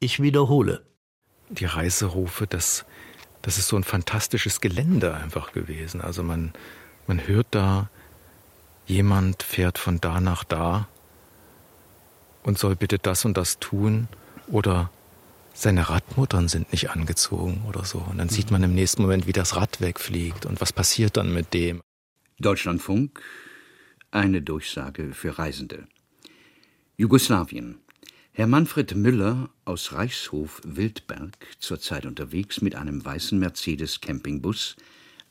Ich 0.00 0.20
wiederhole. 0.20 0.86
Die 1.48 1.64
Reiserufe, 1.64 2.46
das 2.46 2.84
das 3.46 3.58
ist 3.58 3.68
so 3.68 3.76
ein 3.76 3.84
fantastisches 3.84 4.60
Gelände 4.60 5.14
einfach 5.14 5.52
gewesen. 5.52 6.00
Also 6.00 6.24
man, 6.24 6.52
man 7.06 7.28
hört 7.28 7.46
da 7.52 7.88
jemand 8.86 9.42
fährt 9.42 9.78
von 9.78 10.00
da 10.00 10.20
nach 10.20 10.44
da 10.44 10.88
und 12.42 12.58
soll 12.58 12.76
bitte 12.76 12.98
das 12.98 13.24
und 13.24 13.36
das 13.36 13.58
tun 13.58 14.08
oder 14.48 14.90
seine 15.52 15.88
Radmuttern 15.88 16.48
sind 16.48 16.70
nicht 16.72 16.90
angezogen 16.90 17.64
oder 17.66 17.84
so. 17.84 17.98
Und 17.98 18.18
dann 18.18 18.28
sieht 18.28 18.50
man 18.50 18.62
im 18.62 18.74
nächsten 18.74 19.02
Moment, 19.02 19.26
wie 19.26 19.32
das 19.32 19.56
Rad 19.56 19.80
wegfliegt 19.80 20.46
und 20.46 20.60
was 20.60 20.72
passiert 20.72 21.16
dann 21.16 21.32
mit 21.32 21.54
dem. 21.54 21.80
Deutschlandfunk, 22.38 23.22
eine 24.10 24.42
Durchsage 24.42 25.12
für 25.14 25.38
Reisende. 25.38 25.88
Jugoslawien. 26.96 27.78
Herr 28.32 28.46
Manfred 28.46 28.94
Müller 28.94 29.48
aus 29.64 29.94
Reichshof 29.94 30.60
Wildberg, 30.62 31.38
zurzeit 31.58 32.04
unterwegs 32.04 32.60
mit 32.60 32.74
einem 32.74 33.02
weißen 33.02 33.38
Mercedes 33.38 34.02
Campingbus, 34.02 34.76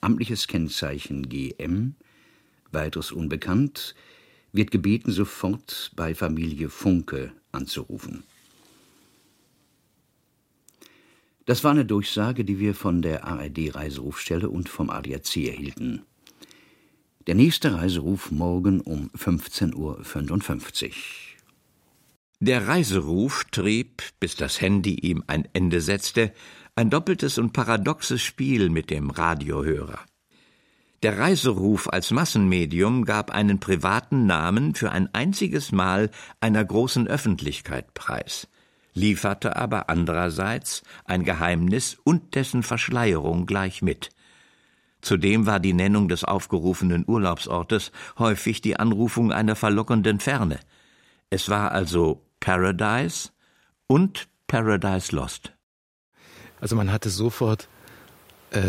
amtliches 0.01 0.47
Kennzeichen 0.47 1.29
GM, 1.29 1.95
weiteres 2.75 3.11
unbekannt, 3.11 3.95
wird 4.51 4.69
gebeten, 4.69 5.11
sofort 5.11 5.91
bei 5.95 6.13
Familie 6.13 6.69
Funke 6.69 7.31
anzurufen. 7.51 8.23
Das 11.45 11.63
war 11.63 11.71
eine 11.71 11.85
Durchsage, 11.85 12.45
die 12.45 12.59
wir 12.59 12.75
von 12.75 13.01
der 13.01 13.25
ARD-Reiserufstelle 13.25 14.49
und 14.49 14.69
vom 14.69 14.89
ADAC 14.89 15.37
erhielten. 15.37 16.03
Der 17.27 17.35
nächste 17.35 17.73
Reiseruf 17.73 18.29
morgen 18.31 18.81
um 18.81 19.09
15.55 19.17 20.85
Uhr. 20.85 20.95
Der 22.39 22.67
Reiseruf 22.67 23.45
trieb, 23.51 24.03
bis 24.19 24.35
das 24.35 24.59
Handy 24.61 24.95
ihm 24.95 25.23
ein 25.27 25.47
Ende 25.53 25.81
setzte, 25.81 26.33
ein 26.75 26.89
doppeltes 26.89 27.37
und 27.37 27.53
paradoxes 27.53 28.21
Spiel 28.21 28.69
mit 28.69 28.89
dem 28.89 29.09
Radiohörer. 29.09 29.99
Der 31.03 31.17
Reiseruf 31.19 31.87
als 31.91 32.11
Massenmedium 32.11 33.05
gab 33.05 33.31
einen 33.31 33.59
privaten 33.59 34.25
Namen 34.25 34.75
für 34.75 34.91
ein 34.91 35.13
einziges 35.13 35.71
Mal 35.71 36.09
einer 36.39 36.63
großen 36.63 37.07
Öffentlichkeit 37.07 37.93
preis 37.93 38.47
lieferte 38.95 39.55
aber 39.55 39.89
andererseits 39.89 40.81
ein 41.03 41.23
Geheimnis 41.23 41.97
und 42.03 42.33
dessen 42.33 42.63
Verschleierung 42.63 43.45
gleich 43.45 43.83
mit. 43.83 44.09
Zudem 45.01 45.45
war 45.45 45.59
die 45.59 45.73
Nennung 45.73 46.07
des 46.07 46.23
aufgerufenen 46.23 47.03
Urlaubsortes 47.05 47.91
häufig 48.17 48.61
die 48.61 48.79
Anrufung 48.79 49.31
einer 49.31 49.55
verlockenden 49.55 50.19
Ferne. 50.19 50.59
Es 51.29 51.49
war 51.49 51.71
also 51.71 52.25
Paradise 52.39 53.29
und 53.85 54.27
Paradise 54.47 55.15
Lost. 55.15 55.53
Also 56.59 56.75
man 56.75 56.91
hatte 56.91 57.09
sofort 57.09 57.67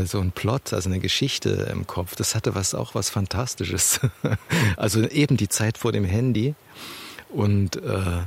so 0.05 0.21
einen 0.21 0.33
Plot, 0.33 0.73
also 0.73 0.89
eine 0.89 1.01
Geschichte 1.01 1.69
im 1.71 1.87
Kopf. 1.87 2.17
Das 2.17 2.35
hatte 2.35 2.55
was 2.55 2.75
auch 2.75 2.95
was 2.95 3.11
Fantastisches. 3.11 4.01
also 4.77 5.03
eben 5.03 5.37
die 5.37 5.49
Zeit 5.49 5.79
vor 5.79 5.93
dem 5.93 6.05
Handy 6.05 6.55
und 7.29 7.77
äh, 7.77 8.23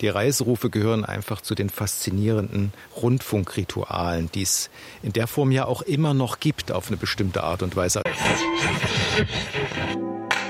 die 0.00 0.08
Reiserufe 0.08 0.70
gehören 0.70 1.04
einfach 1.04 1.40
zu 1.40 1.54
den 1.54 1.70
faszinierenden 1.70 2.72
Rundfunkritualen, 2.96 4.30
die 4.34 4.42
es 4.42 4.70
in 5.02 5.12
der 5.12 5.26
Form 5.26 5.52
ja 5.52 5.66
auch 5.66 5.82
immer 5.82 6.14
noch 6.14 6.40
gibt, 6.40 6.72
auf 6.72 6.88
eine 6.88 6.96
bestimmte 6.96 7.44
Art 7.44 7.62
und 7.62 7.76
Weise. 7.76 8.02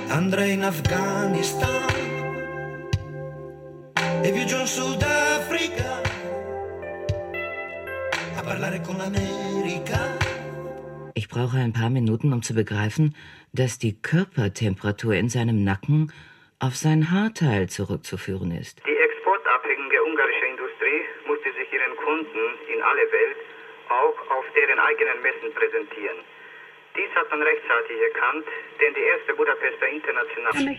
Andrei 0.09 0.53
in 0.53 0.65
Afghanistan 0.65 1.83
e 4.23 4.33
viaggiò 4.33 4.61
in 4.61 4.67
Sudafrica 4.67 6.01
a 8.37 8.43
parlare 8.43 8.81
con 8.81 8.97
l'America. 8.97 10.34
Ich 11.15 11.29
brauche 11.29 11.59
ein 11.59 11.73
paar 11.73 11.91
Minuten, 11.91 12.33
um 12.33 12.43
zu 12.43 12.55
begreifen, 12.55 13.15
dass 13.53 13.79
die 13.79 14.01
Körpertemperatur 14.01 15.15
in 15.15 15.29
seinem 15.29 15.63
Nacken 15.63 16.13
auf 16.59 16.75
sein 16.77 17.11
Haarteil 17.11 17.69
zurückzuführen 17.69 18.51
ist. 18.51 18.83
Die 18.87 18.95
Kunden 22.05 22.45
in 22.73 22.83
alle 22.83 23.11
Welt 23.13 23.37
auch 23.89 24.19
auf 24.31 24.45
deren 24.55 24.79
eigenen 24.79 25.21
Messen 25.23 25.53
präsentieren. 25.55 26.19
Dies 26.97 27.11
hat 27.17 27.29
man 27.31 27.43
rechtzeitig 27.43 27.99
erkannt, 28.15 28.47
denn 28.79 28.95
die 28.95 29.03
erste 29.03 29.35
Budapester 29.35 29.89
Internationale. 29.91 30.79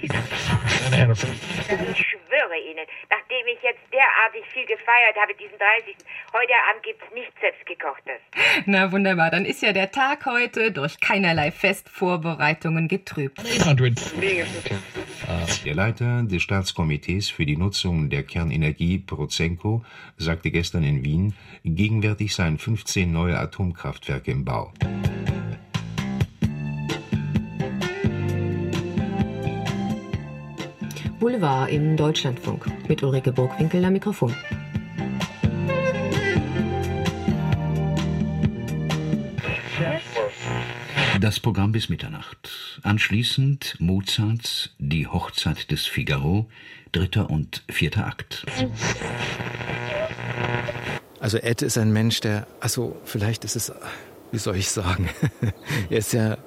Ich 1.92 2.08
schwöre 2.08 2.58
Ihnen, 2.72 2.86
nachdem 3.10 3.48
ich 3.48 3.62
jetzt 3.62 3.82
derartig 3.92 4.46
viel 4.54 4.66
gefeiert 4.66 5.18
habe, 5.20 5.34
diesen 5.34 5.58
30. 5.58 5.96
Heute 6.32 6.54
Abend 6.70 6.84
gibt 6.84 7.04
es 7.04 7.14
nichts 7.14 7.34
selbstgekochtes. 7.42 8.22
Na 8.66 8.92
wunderbar, 8.94 9.30
dann 9.30 9.44
ist 9.44 9.62
ja 9.62 9.74
der 9.74 9.92
Tag 9.92 10.26
heute 10.26 10.72
durch 10.72 11.02
keinerlei 11.02 11.52
Festvorbereitungen 11.52 12.88
getrübt. 12.88 13.42
Der 15.66 15.76
Leiter 15.76 16.24
des 16.24 16.42
Staatskomitees 16.44 17.30
für 17.30 17.46
die 17.46 17.58
Nutzung 17.58 18.10
der 18.10 18.24
Kernenergie, 18.24 19.00
Prozenko, 19.00 19.84
sagte 20.16 20.50
gestern 20.52 20.84
in 20.84 21.04
Wien, 21.04 21.34
gegenwärtig 21.66 22.34
seien 22.36 22.58
15 22.58 23.12
neue 23.12 23.38
Atomkraftwerke 23.38 24.32
im 24.32 24.46
Bau. 24.46 24.72
Boulevard 31.36 31.70
im 31.70 31.98
Deutschlandfunk 31.98 32.66
mit 32.88 33.04
Ulrike 33.04 33.34
Burgwinkel 33.34 33.84
am 33.84 33.92
Mikrofon. 33.92 34.34
Das 41.20 41.42
Programm 41.42 41.74
bis 41.74 41.90
Mitternacht. 41.90 42.80
Anschließend 42.84 43.76
Mozarts 43.80 44.70
Die 44.80 45.08
Hochzeit 45.08 45.72
des 45.72 45.86
Figaro, 45.86 46.48
dritter 46.94 47.30
und 47.30 47.64
vierter 47.70 48.08
Akt. 48.08 48.46
Also 51.20 51.38
Ed 51.38 51.62
ist 51.64 51.78
ein 51.78 51.92
Mensch, 51.92 52.22
der, 52.22 52.48
also 52.62 52.96
vielleicht 53.04 53.44
ist 53.44 53.58
es, 53.58 53.74
wie 54.32 54.38
soll 54.38 54.56
ich 54.56 54.70
sagen, 54.70 55.10
er 55.90 55.98
ist 55.98 56.14
ja 56.14 56.38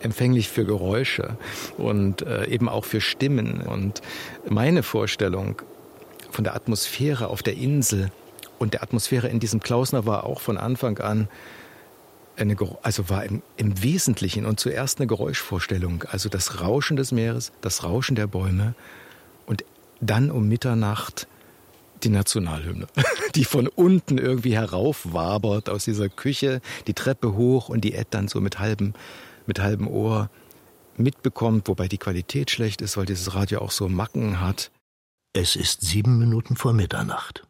empfänglich 0.00 0.48
für 0.48 0.64
Geräusche 0.64 1.36
und 1.78 2.22
äh, 2.22 2.46
eben 2.46 2.68
auch 2.68 2.84
für 2.84 3.00
Stimmen. 3.00 3.62
Und 3.62 4.00
meine 4.48 4.82
Vorstellung 4.82 5.62
von 6.30 6.44
der 6.44 6.54
Atmosphäre 6.54 7.28
auf 7.28 7.42
der 7.42 7.54
Insel 7.54 8.10
und 8.58 8.74
der 8.74 8.82
Atmosphäre 8.82 9.28
in 9.28 9.40
diesem 9.40 9.60
Klausner 9.60 10.06
war 10.06 10.24
auch 10.24 10.40
von 10.40 10.58
Anfang 10.58 10.98
an 10.98 11.28
eine, 12.36 12.56
also 12.82 13.08
war 13.08 13.24
im, 13.24 13.42
im 13.56 13.82
Wesentlichen 13.82 14.46
und 14.46 14.60
zuerst 14.60 14.98
eine 14.98 15.06
Geräuschvorstellung, 15.06 16.04
also 16.10 16.28
das 16.28 16.60
Rauschen 16.60 16.96
des 16.96 17.12
Meeres, 17.12 17.52
das 17.60 17.84
Rauschen 17.84 18.16
der 18.16 18.26
Bäume 18.26 18.74
und 19.46 19.64
dann 20.00 20.30
um 20.30 20.48
Mitternacht 20.48 21.26
die 22.02 22.08
Nationalhymne, 22.08 22.86
die 23.34 23.44
von 23.44 23.66
unten 23.68 24.18
irgendwie 24.18 24.54
heraufwabert 24.54 25.68
aus 25.68 25.84
dieser 25.84 26.08
Küche, 26.08 26.60
die 26.86 26.94
Treppe 26.94 27.34
hoch 27.34 27.68
und 27.68 27.82
die 27.82 27.94
Ed 27.94 28.08
dann 28.10 28.28
so 28.28 28.40
mit 28.40 28.58
halbem 28.58 28.94
mit 29.50 29.58
halbem 29.58 29.88
Ohr 29.88 30.30
mitbekommt, 30.96 31.66
wobei 31.66 31.88
die 31.88 31.98
Qualität 31.98 32.52
schlecht 32.52 32.80
ist, 32.82 32.96
weil 32.96 33.06
dieses 33.06 33.34
Radio 33.34 33.62
auch 33.62 33.72
so 33.72 33.88
Macken 33.88 34.40
hat. 34.40 34.70
Es 35.32 35.56
ist 35.56 35.80
sieben 35.80 36.18
Minuten 36.20 36.54
vor 36.54 36.72
Mitternacht. 36.72 37.48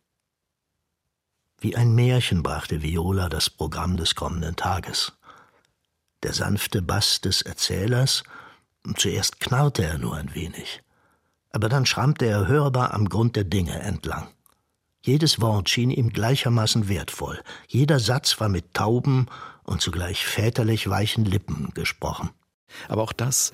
Wie 1.58 1.76
ein 1.76 1.94
Märchen 1.94 2.42
brachte 2.42 2.80
Viola 2.82 3.28
das 3.28 3.50
Programm 3.50 3.98
des 3.98 4.14
kommenden 4.14 4.56
Tages. 4.56 5.12
Der 6.22 6.32
sanfte 6.32 6.80
Bass 6.80 7.20
des 7.20 7.42
Erzählers, 7.42 8.22
zuerst 8.96 9.38
knarrte 9.38 9.84
er 9.84 9.98
nur 9.98 10.16
ein 10.16 10.34
wenig, 10.34 10.80
aber 11.50 11.68
dann 11.68 11.84
schrammte 11.84 12.24
er 12.24 12.48
hörbar 12.48 12.94
am 12.94 13.10
Grund 13.10 13.36
der 13.36 13.44
Dinge 13.44 13.78
entlang. 13.78 14.28
Jedes 15.02 15.42
Wort 15.42 15.68
schien 15.68 15.90
ihm 15.90 16.08
gleichermaßen 16.08 16.88
wertvoll, 16.88 17.42
jeder 17.68 18.00
Satz 18.00 18.40
war 18.40 18.48
mit 18.48 18.72
tauben 18.72 19.26
und 19.70 19.80
zugleich 19.80 20.26
väterlich 20.26 20.90
weichen 20.90 21.24
Lippen 21.24 21.70
gesprochen. 21.74 22.30
Aber 22.88 23.02
auch 23.02 23.12
das 23.12 23.52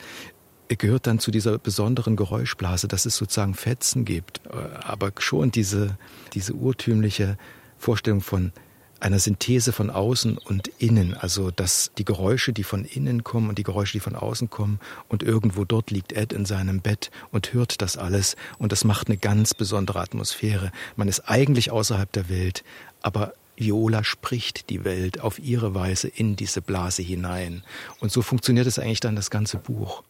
gehört 0.68 1.06
dann 1.06 1.20
zu 1.20 1.30
dieser 1.30 1.58
besonderen 1.58 2.16
Geräuschblase, 2.16 2.88
dass 2.88 3.06
es 3.06 3.16
sozusagen 3.16 3.54
Fetzen 3.54 4.04
gibt, 4.04 4.40
aber 4.50 5.12
schon 5.18 5.50
diese, 5.52 5.96
diese 6.32 6.54
urtümliche 6.54 7.36
Vorstellung 7.78 8.20
von 8.20 8.52
einer 8.98 9.18
Synthese 9.18 9.72
von 9.72 9.90
außen 9.90 10.38
und 10.38 10.68
innen, 10.78 11.12
also 11.14 11.50
dass 11.50 11.92
die 11.98 12.04
Geräusche, 12.06 12.54
die 12.54 12.64
von 12.64 12.86
innen 12.86 13.22
kommen 13.22 13.50
und 13.50 13.58
die 13.58 13.62
Geräusche, 13.62 13.92
die 13.92 14.00
von 14.00 14.16
außen 14.16 14.48
kommen 14.48 14.80
und 15.08 15.22
irgendwo 15.22 15.66
dort 15.66 15.90
liegt 15.90 16.12
Ed 16.12 16.32
in 16.32 16.46
seinem 16.46 16.80
Bett 16.80 17.10
und 17.30 17.52
hört 17.52 17.82
das 17.82 17.98
alles 17.98 18.36
und 18.58 18.72
das 18.72 18.84
macht 18.84 19.08
eine 19.08 19.18
ganz 19.18 19.52
besondere 19.52 20.00
Atmosphäre. 20.00 20.72
Man 20.96 21.08
ist 21.08 21.28
eigentlich 21.28 21.70
außerhalb 21.70 22.10
der 22.10 22.30
Welt, 22.30 22.64
aber 23.02 23.34
Viola 23.56 24.04
spricht 24.04 24.70
die 24.70 24.84
Welt 24.84 25.20
auf 25.20 25.38
ihre 25.38 25.74
Weise 25.74 26.08
in 26.08 26.36
diese 26.36 26.62
Blase 26.62 27.02
hinein. 27.02 27.62
Und 28.00 28.12
so 28.12 28.22
funktioniert 28.22 28.66
es 28.66 28.78
eigentlich 28.78 29.00
dann 29.00 29.16
das 29.16 29.30
ganze 29.30 29.58
Buch. 29.58 30.02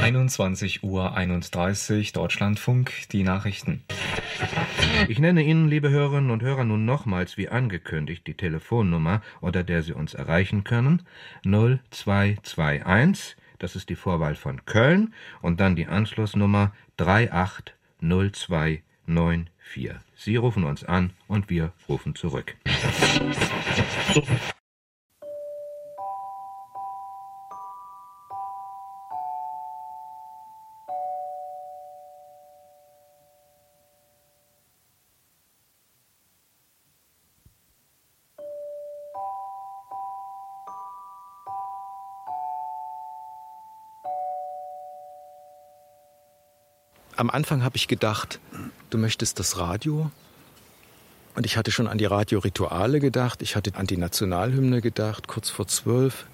21 0.00 0.82
Uhr 0.82 1.14
31 1.14 2.12
Deutschlandfunk, 2.12 2.92
die 3.12 3.22
Nachrichten. 3.22 3.82
Ich 5.08 5.18
nenne 5.18 5.42
Ihnen, 5.42 5.68
liebe 5.68 5.90
Hörerinnen 5.90 6.30
und 6.30 6.42
Hörer, 6.42 6.64
nun 6.64 6.84
nochmals 6.84 7.36
wie 7.36 7.48
angekündigt 7.48 8.26
die 8.26 8.34
Telefonnummer, 8.34 9.22
unter 9.40 9.64
der 9.64 9.82
Sie 9.82 9.92
uns 9.92 10.14
erreichen 10.14 10.64
können. 10.64 11.02
0221 11.44 13.36
das 13.60 13.76
ist 13.76 13.90
die 13.90 13.94
Vorwahl 13.94 14.34
von 14.34 14.64
Köln, 14.64 15.14
und 15.42 15.60
dann 15.60 15.76
die 15.76 15.86
Anschlussnummer 15.86 16.72
380294. 19.74 20.00
Sie 20.16 20.36
rufen 20.36 20.64
uns 20.64 20.84
an 20.84 21.12
und 21.28 21.48
wir 21.50 21.72
rufen 21.88 22.14
zurück. 22.14 22.56
Am 47.20 47.28
Anfang 47.28 47.62
habe 47.62 47.76
ich 47.76 47.86
gedacht, 47.86 48.40
du 48.88 48.96
möchtest 48.96 49.38
das 49.38 49.58
Radio. 49.58 50.10
Und 51.34 51.44
ich 51.44 51.58
hatte 51.58 51.70
schon 51.70 51.86
an 51.86 51.98
die 51.98 52.06
Radiorituale 52.06 52.98
gedacht, 52.98 53.42
ich 53.42 53.56
hatte 53.56 53.74
an 53.74 53.86
die 53.86 53.98
Nationalhymne 53.98 54.80
gedacht, 54.80 55.28
kurz 55.28 55.50
vor 55.50 55.66
zwölf. 55.66 56.24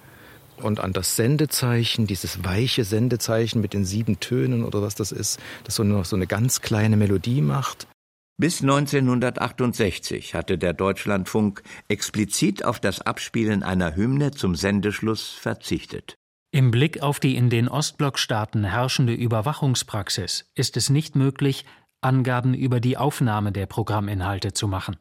Und 0.59 0.79
an 0.79 0.93
das 0.93 1.17
Sendezeichen, 1.17 2.07
dieses 2.07 2.45
weiche 2.45 2.85
Sendezeichen 2.85 3.61
mit 3.61 3.73
den 3.73 3.85
sieben 3.85 4.21
Tönen 4.21 4.63
oder 4.63 4.81
was 4.81 4.95
das 4.95 5.11
ist, 5.11 5.41
das 5.65 5.75
so 5.75 5.83
nur 5.83 5.99
noch 5.99 6.05
so 6.05 6.15
eine 6.15 6.29
ganz 6.29 6.61
kleine 6.61 6.97
Melodie 6.97 7.41
macht. 7.41 7.89
Bis 8.37 8.63
1968 8.63 10.37
hatte 10.37 10.57
der 10.57 10.73
Deutschlandfunk 10.73 11.65
explizit 11.89 12.65
auf 12.65 12.79
das 12.79 13.01
Abspielen 13.01 13.65
einer 13.65 13.97
Hymne 13.97 14.31
zum 14.31 14.55
Sendeschluss 14.55 15.31
verzichtet. 15.31 16.15
Im 16.57 16.71
Blick 16.71 17.03
auf 17.03 17.21
die 17.21 17.37
in 17.37 17.51
den 17.51 17.69
Ostblockstaaten 17.69 18.65
herrschende 18.65 19.13
Überwachungspraxis 19.13 20.51
ist 20.55 20.79
es 20.79 20.89
nicht 20.89 21.15
möglich, 21.15 21.67
Angaben 22.01 22.55
über 22.55 22.81
die 22.81 22.97
Aufnahme 22.97 23.53
der 23.53 23.67
Programminhalte 23.67 24.55
zu 24.55 24.67
machen. 24.67 24.97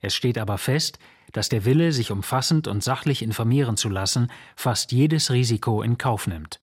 Es 0.00 0.16
steht 0.16 0.36
aber 0.36 0.58
fest, 0.58 0.98
dass 1.30 1.48
der 1.48 1.64
Wille, 1.64 1.92
sich 1.92 2.10
umfassend 2.10 2.66
und 2.66 2.82
sachlich 2.82 3.22
informieren 3.22 3.76
zu 3.76 3.88
lassen, 3.88 4.32
fast 4.56 4.90
jedes 4.90 5.30
Risiko 5.30 5.80
in 5.80 5.96
Kauf 5.96 6.26
nimmt. 6.26 6.58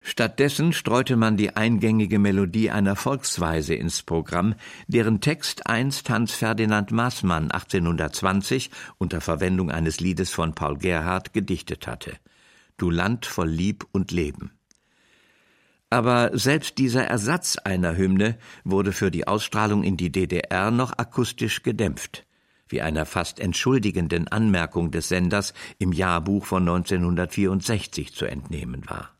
Stattdessen 0.00 0.72
streute 0.72 1.16
man 1.16 1.36
die 1.36 1.54
eingängige 1.54 2.18
Melodie 2.18 2.70
einer 2.70 2.96
Volksweise 2.96 3.74
ins 3.74 4.02
Programm, 4.02 4.54
deren 4.86 5.20
Text 5.20 5.66
einst 5.66 6.08
Hans 6.08 6.32
Ferdinand 6.32 6.90
Maßmann 6.90 7.50
1820 7.50 8.70
unter 8.96 9.20
Verwendung 9.20 9.70
eines 9.70 10.00
Liedes 10.00 10.30
von 10.30 10.54
Paul 10.54 10.78
Gerhardt 10.78 11.34
gedichtet 11.34 11.86
hatte. 11.86 12.16
Du 12.82 12.90
Land 12.90 13.26
voll 13.26 13.48
Lieb 13.48 13.86
und 13.92 14.10
Leben. 14.10 14.50
Aber 15.88 16.36
selbst 16.36 16.78
dieser 16.78 17.04
Ersatz 17.04 17.56
einer 17.56 17.96
Hymne 17.96 18.36
wurde 18.64 18.90
für 18.90 19.12
die 19.12 19.28
Ausstrahlung 19.28 19.84
in 19.84 19.96
die 19.96 20.10
DDR 20.10 20.72
noch 20.72 20.98
akustisch 20.98 21.62
gedämpft, 21.62 22.26
wie 22.66 22.82
einer 22.82 23.06
fast 23.06 23.38
entschuldigenden 23.38 24.26
Anmerkung 24.26 24.90
des 24.90 25.08
Senders 25.08 25.54
im 25.78 25.92
Jahrbuch 25.92 26.44
von 26.44 26.62
1964 26.62 28.12
zu 28.12 28.24
entnehmen 28.24 28.82
war. 28.88 29.14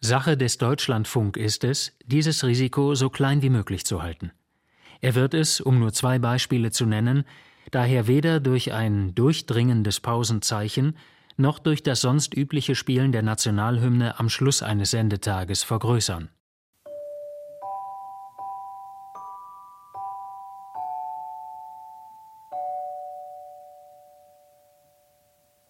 Sache 0.00 0.36
des 0.36 0.58
Deutschlandfunk 0.58 1.38
ist 1.38 1.64
es, 1.64 1.96
dieses 2.04 2.44
Risiko 2.44 2.94
so 2.94 3.08
klein 3.08 3.40
wie 3.40 3.48
möglich 3.48 3.86
zu 3.86 4.02
halten. 4.02 4.32
Er 5.00 5.14
wird 5.14 5.32
es, 5.32 5.62
um 5.62 5.78
nur 5.78 5.94
zwei 5.94 6.18
Beispiele 6.18 6.72
zu 6.72 6.84
nennen, 6.84 7.24
daher 7.70 8.06
weder 8.06 8.38
durch 8.38 8.74
ein 8.74 9.14
durchdringendes 9.14 10.00
Pausenzeichen 10.00 10.94
noch 11.36 11.58
durch 11.58 11.82
das 11.82 12.00
sonst 12.00 12.34
übliche 12.34 12.74
Spielen 12.74 13.12
der 13.12 13.22
Nationalhymne 13.22 14.18
am 14.18 14.28
Schluss 14.28 14.62
eines 14.62 14.90
Sendetages 14.90 15.62
vergrößern. 15.62 16.30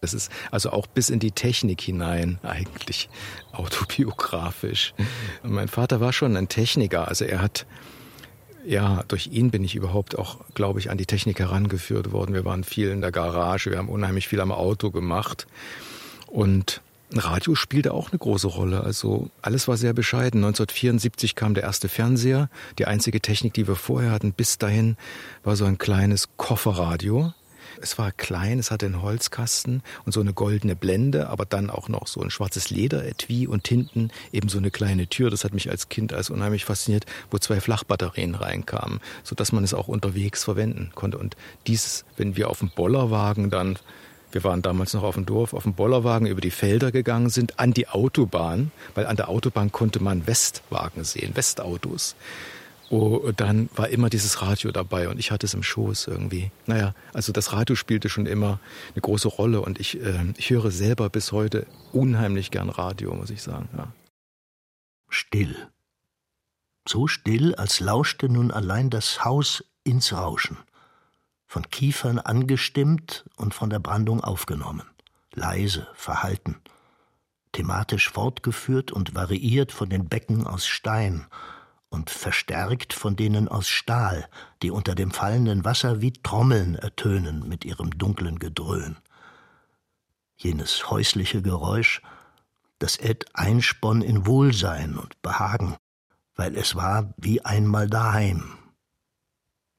Das 0.03 0.15
ist 0.15 0.31
also 0.53 0.71
auch 0.71 0.87
bis 0.87 1.11
in 1.11 1.19
die 1.19 1.33
Technik 1.33 1.81
hinein 1.81 2.39
eigentlich 2.45 3.09
autobiografisch. 3.51 4.95
Mein 5.43 5.67
Vater 5.67 6.01
war 6.01 6.13
schon 6.13 6.37
ein 6.37 6.49
Techniker, 6.49 7.09
also 7.09 7.25
er 7.25 7.43
hat 7.43 7.67
ja, 8.67 9.05
durch 9.09 9.29
ihn 9.29 9.51
bin 9.51 9.65
ich 9.65 9.75
überhaupt 9.75 10.19
auch, 10.19 10.39
glaube 10.55 10.81
ich, 10.81 10.91
an 10.91 10.99
die 10.99 11.07
Technik 11.07 11.39
herangeführt 11.39 12.13
worden. 12.13 12.35
Wir 12.35 12.45
waren 12.45 12.65
viel 12.65 12.91
in 12.91 13.01
der 13.01 13.13
Garage, 13.13 13.71
wir 13.71 13.79
haben 13.79 13.89
unheimlich 13.89 14.29
viel 14.29 14.41
am 14.41 14.53
Auto 14.53 14.91
gemacht. 14.91 15.47
Und 16.27 16.81
Radio 17.13 17.55
spielte 17.55 17.95
auch 17.95 18.11
eine 18.11 18.19
große 18.19 18.49
Rolle. 18.49 18.83
Also 18.83 19.31
alles 19.41 19.69
war 19.69 19.77
sehr 19.77 19.93
bescheiden. 19.93 20.45
1974 20.45 21.37
kam 21.37 21.55
der 21.55 21.63
erste 21.63 21.89
Fernseher. 21.89 22.51
Die 22.79 22.87
einzige 22.87 23.21
Technik, 23.21 23.55
die 23.55 23.69
wir 23.69 23.77
vorher 23.77 24.11
hatten, 24.11 24.33
bis 24.33 24.59
dahin 24.59 24.97
war 25.45 25.55
so 25.55 25.65
ein 25.65 25.79
kleines 25.79 26.29
Kofferradio. 26.37 27.33
Es 27.81 27.99
war 27.99 28.13
klein, 28.13 28.59
es 28.59 28.71
hatte 28.71 28.87
einen 28.87 29.03
Holzkasten 29.03 29.83
und 30.05 30.13
so 30.13 30.21
eine 30.21 30.33
goldene 30.33 30.77
Blende, 30.77 31.29
aber 31.29 31.45
dann 31.45 31.71
auch 31.71 31.89
noch 31.89 32.07
so 32.07 32.21
ein 32.23 32.31
schwarzes 32.31 32.71
Lederetui 32.71 33.47
und 33.47 33.67
hinten 33.67 34.11
eben 34.33 34.49
so 34.49 34.59
eine 34.59 34.71
kleine 34.71 35.07
Tür. 35.07 35.31
Das 35.31 35.45
hat 35.45 35.55
mich 35.55 35.71
als 35.71 35.89
Kind 35.89 36.13
als 36.13 36.31
unheimlich 36.31 36.65
fasziniert, 36.65 37.07
wo 37.31 37.39
zwei 37.39 37.61
Flachbatterien 37.61 38.35
reinkamen, 38.35 39.01
so 39.23 39.35
dass 39.35 39.53
man 39.53 39.65
es 39.65 39.75
auch 39.75 39.89
unterwegs 39.89 40.45
verwenden 40.45 40.91
konnte. 40.95 41.19
Und 41.19 41.37
dieses, 41.67 42.05
wenn 42.17 42.37
wir 42.37 42.51
auf 42.51 42.61
dem 42.61 42.71
Bollerwagen 42.71 43.51
dann 43.51 43.79
wir 44.33 44.45
waren 44.45 44.61
damals 44.61 44.93
noch 44.93 45.05
auf 45.05 45.15
dem 45.15 45.25
Dorf, 45.25 45.55
auf 45.55 45.63
dem 45.63 45.73
Bollerwagen 45.73 46.27
über 46.27 46.43
die 46.43 46.51
Felder 46.51 46.93
gegangen 46.93 47.31
sind, 47.31 47.59
an 47.59 47.73
die 47.73 47.89
Autobahn, 47.89 48.71
weil 48.95 49.07
an 49.07 49.17
der 49.17 49.31
Autobahn 49.31 49.73
konnte 49.73 50.03
man 50.03 50.27
Westwagen 50.27 51.05
sehen, 51.05 51.35
Westautos. 51.35 52.17
Oh, 52.89 53.33
dann 53.37 53.69
war 53.75 53.89
immer 53.89 54.11
dieses 54.11 54.43
Radio 54.43 54.71
dabei 54.71 55.09
und 55.09 55.19
ich 55.19 55.33
hatte 55.33 55.47
es 55.47 55.55
im 55.55 55.65
Schoß 55.65 56.07
irgendwie. 56.07 56.53
Naja, 56.67 56.95
also 57.13 57.33
das 57.33 57.53
Radio 57.53 57.75
spielte 57.75 58.09
schon 58.09 58.27
immer 58.27 58.61
eine 58.95 59.01
große 59.01 59.27
Rolle 59.27 59.61
und 59.61 59.81
ich, 59.81 60.01
äh, 60.01 60.33
ich 60.37 60.51
höre 60.51 60.71
selber 60.71 61.11
bis 61.11 61.33
heute 61.33 61.67
unheimlich 61.93 62.53
gern 62.53 62.69
Radio, 62.69 63.13
muss 63.15 63.31
ich 63.31 63.43
sagen. 63.43 63.69
Ja. 63.77 63.93
Still. 65.09 65.57
So 66.89 67.09
still, 67.09 67.57
als 67.57 67.81
lauschte 67.81 68.29
nun 68.29 68.53
allein 68.53 68.91
das 68.91 69.25
Haus 69.25 69.65
ins 69.83 70.13
Rauschen. 70.13 70.57
Von 71.49 71.69
Kiefern 71.69 72.21
angestimmt 72.21 73.25
und 73.37 73.53
von 73.53 73.69
der 73.69 73.81
Brandung 73.81 74.23
aufgenommen. 74.23 74.87
Leise, 75.33 75.89
verhalten. 75.95 76.57
Thematisch 77.51 78.11
fortgeführt 78.11 78.93
und 78.93 79.17
variiert 79.17 79.73
von 79.73 79.91
den 79.91 80.09
Becken 80.09 80.47
aus 80.47 80.67
Stein 80.67 81.27
und 81.89 82.11
verstärkt 82.11 82.93
von 82.93 83.17
denen 83.17 83.49
aus 83.49 83.69
Stahl, 83.69 84.29
die 84.63 84.71
unter 84.71 84.95
dem 84.95 85.11
fallenden 85.11 85.65
Wasser 85.65 86.01
wie 86.01 86.13
Trommeln 86.13 86.75
ertönen 86.75 87.49
mit 87.49 87.65
ihrem 87.65 87.97
dunklen 87.97 88.39
Gedröhn. 88.39 88.97
Jenes 90.37 90.91
häusliche 90.91 91.43
Geräusch, 91.43 92.03
das 92.79 92.97
Ed 92.97 93.27
einsponn 93.33 94.03
in 94.03 94.27
Wohlsein 94.27 94.99
und 94.99 95.21
Behagen, 95.23 95.77
weil 96.35 96.57
es 96.57 96.75
war 96.75 97.15
wie 97.17 97.45
einmal 97.45 97.89
daheim. 97.89 98.59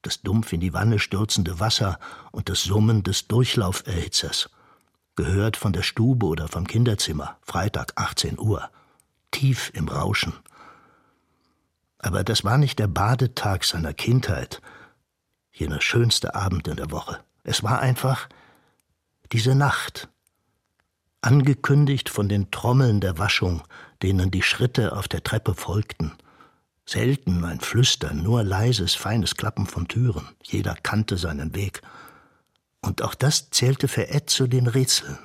Das 0.02 0.22
dumpf 0.22 0.52
in 0.52 0.60
die 0.60 0.72
Wanne 0.72 0.98
stürzende 0.98 1.60
Wasser 1.60 1.98
und 2.32 2.48
das 2.48 2.62
Summen 2.62 3.02
des 3.02 3.28
Durchlauferhitzers, 3.28 4.50
gehört 5.14 5.56
von 5.56 5.72
der 5.72 5.82
Stube 5.82 6.26
oder 6.26 6.48
vom 6.48 6.66
Kinderzimmer, 6.66 7.38
Freitag 7.42 7.92
18 7.96 8.38
Uhr, 8.38 8.70
tief 9.30 9.70
im 9.74 9.88
Rauschen 9.88 10.34
aber 11.98 12.24
das 12.24 12.44
war 12.44 12.58
nicht 12.58 12.78
der 12.78 12.86
Badetag 12.86 13.64
seiner 13.64 13.92
Kindheit, 13.92 14.60
jener 15.52 15.80
schönste 15.80 16.34
Abend 16.34 16.68
in 16.68 16.76
der 16.76 16.90
Woche. 16.90 17.20
Es 17.42 17.62
war 17.62 17.80
einfach 17.80 18.28
diese 19.32 19.54
Nacht, 19.54 20.08
angekündigt 21.20 22.08
von 22.08 22.28
den 22.28 22.50
Trommeln 22.50 23.00
der 23.00 23.18
Waschung, 23.18 23.62
denen 24.02 24.30
die 24.30 24.42
Schritte 24.42 24.96
auf 24.96 25.08
der 25.08 25.24
Treppe 25.24 25.54
folgten. 25.54 26.12
Selten 26.86 27.44
ein 27.44 27.60
Flüstern, 27.60 28.22
nur 28.22 28.44
leises, 28.44 28.94
feines 28.94 29.34
Klappen 29.34 29.66
von 29.66 29.88
Türen. 29.88 30.28
Jeder 30.42 30.74
kannte 30.74 31.18
seinen 31.18 31.54
Weg. 31.54 31.82
Und 32.80 33.02
auch 33.02 33.14
das 33.14 33.50
zählte 33.50 33.88
für 33.88 34.08
Ed 34.08 34.30
zu 34.30 34.46
den 34.46 34.68
Rätseln. 34.68 35.18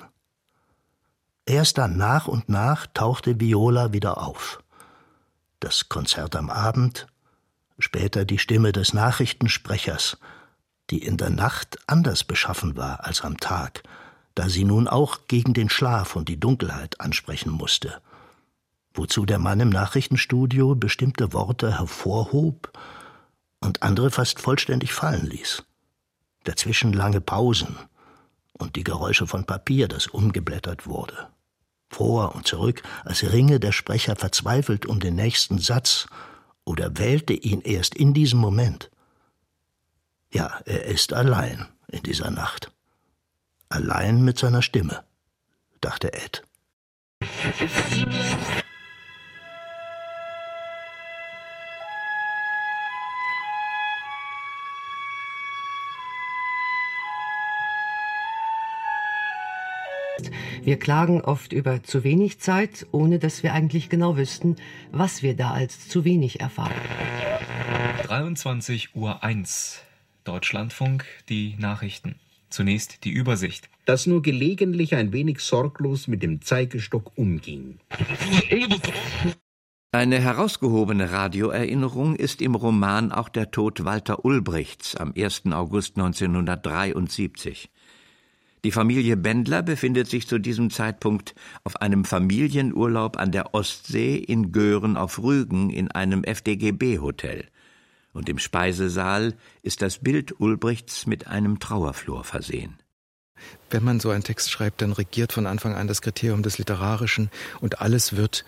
Erst 1.46 1.78
dann 1.78 1.96
nach 1.96 2.26
und 2.26 2.48
nach 2.48 2.86
tauchte 2.88 3.38
Viola 3.40 3.92
wieder 3.92 4.18
auf 4.18 4.63
das 5.64 5.88
Konzert 5.88 6.36
am 6.36 6.50
Abend, 6.50 7.06
später 7.78 8.26
die 8.26 8.38
Stimme 8.38 8.72
des 8.72 8.92
Nachrichtensprechers, 8.92 10.18
die 10.90 10.98
in 10.98 11.16
der 11.16 11.30
Nacht 11.30 11.78
anders 11.86 12.22
beschaffen 12.22 12.76
war 12.76 13.04
als 13.04 13.22
am 13.22 13.38
Tag, 13.38 13.82
da 14.34 14.50
sie 14.50 14.64
nun 14.64 14.88
auch 14.88 15.26
gegen 15.26 15.54
den 15.54 15.70
Schlaf 15.70 16.16
und 16.16 16.28
die 16.28 16.38
Dunkelheit 16.38 17.00
ansprechen 17.00 17.50
musste, 17.50 18.02
wozu 18.92 19.24
der 19.24 19.38
Mann 19.38 19.60
im 19.60 19.70
Nachrichtenstudio 19.70 20.74
bestimmte 20.74 21.32
Worte 21.32 21.78
hervorhob 21.78 22.70
und 23.60 23.82
andere 23.82 24.10
fast 24.10 24.40
vollständig 24.40 24.92
fallen 24.92 25.26
ließ. 25.26 25.64
Dazwischen 26.44 26.92
lange 26.92 27.22
Pausen 27.22 27.78
und 28.52 28.76
die 28.76 28.84
Geräusche 28.84 29.26
von 29.26 29.46
Papier, 29.46 29.88
das 29.88 30.08
umgeblättert 30.08 30.86
wurde. 30.86 31.28
Vor 31.94 32.34
und 32.34 32.46
zurück, 32.46 32.82
als 33.04 33.22
ringe 33.22 33.60
der 33.60 33.72
Sprecher 33.72 34.16
verzweifelt 34.16 34.84
um 34.84 34.98
den 34.98 35.14
nächsten 35.14 35.58
Satz 35.58 36.06
oder 36.64 36.98
wählte 36.98 37.32
ihn 37.32 37.60
erst 37.60 37.94
in 37.94 38.14
diesem 38.14 38.40
Moment. 38.40 38.90
Ja, 40.32 40.60
er 40.64 40.84
ist 40.86 41.12
allein 41.12 41.68
in 41.88 42.02
dieser 42.02 42.30
Nacht. 42.30 42.72
Allein 43.68 44.22
mit 44.22 44.38
seiner 44.38 44.62
Stimme, 44.62 45.04
dachte 45.80 46.12
Ed. 46.12 46.42
Wir 60.64 60.78
klagen 60.78 61.20
oft 61.20 61.52
über 61.52 61.82
zu 61.82 62.04
wenig 62.04 62.40
Zeit, 62.40 62.86
ohne 62.90 63.18
dass 63.18 63.42
wir 63.42 63.52
eigentlich 63.52 63.90
genau 63.90 64.16
wüssten, 64.16 64.56
was 64.92 65.22
wir 65.22 65.36
da 65.36 65.50
als 65.50 65.88
zu 65.88 66.06
wenig 66.06 66.40
erfahren. 66.40 66.72
23 68.04 68.96
Uhr 68.96 69.22
1. 69.22 69.82
Deutschlandfunk, 70.24 71.04
die 71.28 71.54
Nachrichten. 71.58 72.14
Zunächst 72.48 73.04
die 73.04 73.10
Übersicht. 73.10 73.68
Dass 73.84 74.06
nur 74.06 74.22
gelegentlich 74.22 74.94
ein 74.94 75.12
wenig 75.12 75.40
sorglos 75.40 76.08
mit 76.08 76.22
dem 76.22 76.40
Zeigestock 76.40 77.12
umging. 77.14 77.78
Eine 79.92 80.18
herausgehobene 80.18 81.12
Radioerinnerung 81.12 82.16
ist 82.16 82.40
im 82.40 82.54
Roman 82.54 83.12
auch 83.12 83.28
der 83.28 83.50
Tod 83.50 83.84
Walter 83.84 84.24
Ulbrichts 84.24 84.96
am 84.96 85.12
1. 85.14 85.42
August 85.52 85.98
1973. 85.98 87.68
Die 88.64 88.72
Familie 88.72 89.18
Bendler 89.18 89.62
befindet 89.62 90.08
sich 90.08 90.26
zu 90.26 90.38
diesem 90.38 90.70
Zeitpunkt 90.70 91.34
auf 91.64 91.82
einem 91.82 92.06
Familienurlaub 92.06 93.18
an 93.18 93.30
der 93.30 93.54
Ostsee 93.54 94.16
in 94.16 94.52
Göhren 94.52 94.96
auf 94.96 95.18
Rügen 95.18 95.68
in 95.68 95.90
einem 95.90 96.24
FDGB-Hotel. 96.24 97.44
Und 98.14 98.30
im 98.30 98.38
Speisesaal 98.38 99.34
ist 99.62 99.82
das 99.82 99.98
Bild 99.98 100.40
Ulbrichts 100.40 101.04
mit 101.06 101.26
einem 101.26 101.58
Trauerflor 101.58 102.24
versehen. 102.24 102.78
Wenn 103.68 103.84
man 103.84 104.00
so 104.00 104.08
einen 104.08 104.24
Text 104.24 104.50
schreibt, 104.50 104.80
dann 104.80 104.92
regiert 104.92 105.34
von 105.34 105.46
Anfang 105.46 105.74
an 105.74 105.86
das 105.86 106.00
Kriterium 106.00 106.42
des 106.42 106.56
Literarischen 106.56 107.28
und 107.60 107.82
alles 107.82 108.16
wird, 108.16 108.46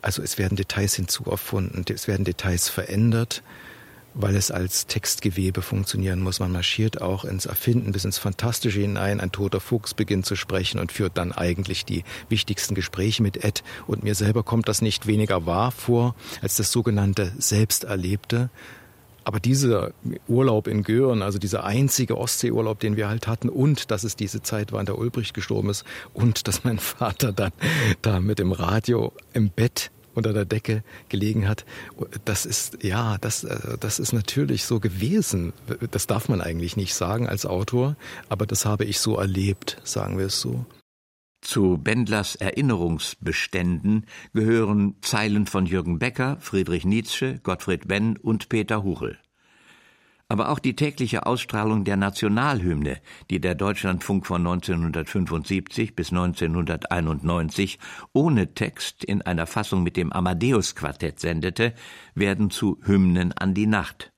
also 0.00 0.22
es 0.22 0.38
werden 0.38 0.56
Details 0.56 0.94
hinzuerfunden, 0.94 1.84
es 1.92 2.08
werden 2.08 2.24
Details 2.24 2.70
verändert, 2.70 3.42
weil 4.14 4.36
es 4.36 4.50
als 4.50 4.86
Textgewebe 4.86 5.60
funktionieren 5.60 6.20
muss. 6.20 6.40
Man 6.40 6.52
marschiert 6.52 7.02
auch 7.02 7.24
ins 7.24 7.46
Erfinden 7.46 7.92
bis 7.92 8.04
ins 8.04 8.18
Fantastische 8.18 8.80
hinein. 8.80 9.20
Ein 9.20 9.32
toter 9.32 9.60
Fuchs 9.60 9.94
beginnt 9.94 10.24
zu 10.24 10.36
sprechen 10.36 10.78
und 10.78 10.92
führt 10.92 11.18
dann 11.18 11.32
eigentlich 11.32 11.84
die 11.84 12.04
wichtigsten 12.28 12.74
Gespräche 12.74 13.22
mit 13.22 13.44
Ed. 13.44 13.62
Und 13.86 14.04
mir 14.04 14.14
selber 14.14 14.42
kommt 14.42 14.68
das 14.68 14.82
nicht 14.82 15.06
weniger 15.06 15.46
wahr 15.46 15.72
vor 15.72 16.14
als 16.40 16.56
das 16.56 16.70
sogenannte 16.70 17.32
Selbsterlebte. 17.38 18.50
Aber 19.24 19.40
dieser 19.40 19.92
Urlaub 20.28 20.68
in 20.68 20.82
Göhren, 20.82 21.22
also 21.22 21.38
dieser 21.38 21.64
einzige 21.64 22.18
Ostseeurlaub, 22.18 22.78
den 22.78 22.96
wir 22.96 23.08
halt 23.08 23.26
hatten, 23.26 23.48
und 23.48 23.90
dass 23.90 24.04
es 24.04 24.16
diese 24.16 24.42
Zeit 24.42 24.70
war, 24.70 24.80
in 24.80 24.86
der 24.86 24.98
Ulbricht 24.98 25.32
gestorben 25.32 25.70
ist, 25.70 25.84
und 26.12 26.46
dass 26.46 26.62
mein 26.62 26.78
Vater 26.78 27.32
dann 27.32 27.52
da 28.02 28.20
mit 28.20 28.38
dem 28.38 28.52
Radio 28.52 29.12
im 29.32 29.48
Bett 29.48 29.90
unter 30.14 30.32
der 30.32 30.44
Decke 30.44 30.82
gelegen 31.08 31.48
hat. 31.48 31.64
Das 32.24 32.46
ist, 32.46 32.82
ja, 32.82 33.18
das, 33.18 33.44
äh, 33.44 33.76
das 33.78 33.98
ist 33.98 34.12
natürlich 34.12 34.64
so 34.64 34.80
gewesen. 34.80 35.52
Das 35.90 36.06
darf 36.06 36.28
man 36.28 36.40
eigentlich 36.40 36.76
nicht 36.76 36.94
sagen 36.94 37.28
als 37.28 37.46
Autor, 37.46 37.96
aber 38.28 38.46
das 38.46 38.64
habe 38.64 38.84
ich 38.84 38.98
so 38.98 39.16
erlebt, 39.16 39.78
sagen 39.84 40.18
wir 40.18 40.26
es 40.26 40.40
so. 40.40 40.64
Zu 41.40 41.76
Bendlers 41.76 42.36
Erinnerungsbeständen 42.36 44.06
gehören 44.32 44.96
Zeilen 45.02 45.46
von 45.46 45.66
Jürgen 45.66 45.98
Becker, 45.98 46.38
Friedrich 46.40 46.86
Nietzsche, 46.86 47.38
Gottfried 47.42 47.86
Benn 47.86 48.16
und 48.16 48.48
Peter 48.48 48.82
Huchel 48.82 49.18
aber 50.28 50.48
auch 50.48 50.58
die 50.58 50.74
tägliche 50.74 51.26
Ausstrahlung 51.26 51.84
der 51.84 51.96
Nationalhymne, 51.96 53.00
die 53.30 53.40
der 53.40 53.54
Deutschlandfunk 53.54 54.26
von 54.26 54.40
1975 54.40 55.94
bis 55.94 56.10
1991 56.10 57.78
ohne 58.12 58.54
Text 58.54 59.04
in 59.04 59.22
einer 59.22 59.46
Fassung 59.46 59.82
mit 59.82 59.96
dem 59.96 60.12
Amadeus-Quartett 60.12 61.20
sendete, 61.20 61.74
werden 62.14 62.50
zu 62.50 62.78
Hymnen 62.84 63.32
an 63.32 63.54
die 63.54 63.66
Nacht. 63.66 64.12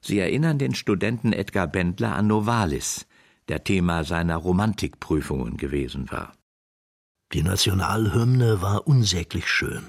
Sie 0.00 0.18
erinnern 0.18 0.58
den 0.58 0.74
Studenten 0.74 1.32
Edgar 1.32 1.68
Bendler 1.68 2.16
an 2.16 2.26
Novalis, 2.26 3.06
der 3.48 3.62
Thema 3.62 4.04
seiner 4.04 4.36
Romantikprüfungen 4.36 5.56
gewesen 5.56 6.10
war. 6.10 6.32
Die 7.32 7.42
Nationalhymne 7.42 8.62
war 8.62 8.86
unsäglich 8.88 9.48
schön. 9.48 9.84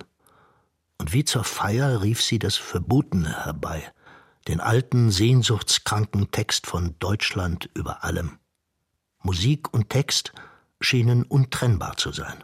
Und 0.99 1.13
wie 1.13 1.25
zur 1.25 1.43
Feier 1.43 2.03
rief 2.03 2.21
sie 2.21 2.37
das 2.37 2.57
Verbotene 2.57 3.43
herbei– 3.45 3.91
den 4.47 4.59
alten, 4.59 5.11
sehnsuchtskranken 5.11 6.31
Text 6.31 6.67
von 6.67 6.95
Deutschland 6.99 7.69
über 7.73 8.03
allem. 8.03 8.39
Musik 9.21 9.73
und 9.73 9.89
Text 9.89 10.33
schienen 10.79 11.23
untrennbar 11.23 11.97
zu 11.97 12.11
sein. 12.11 12.43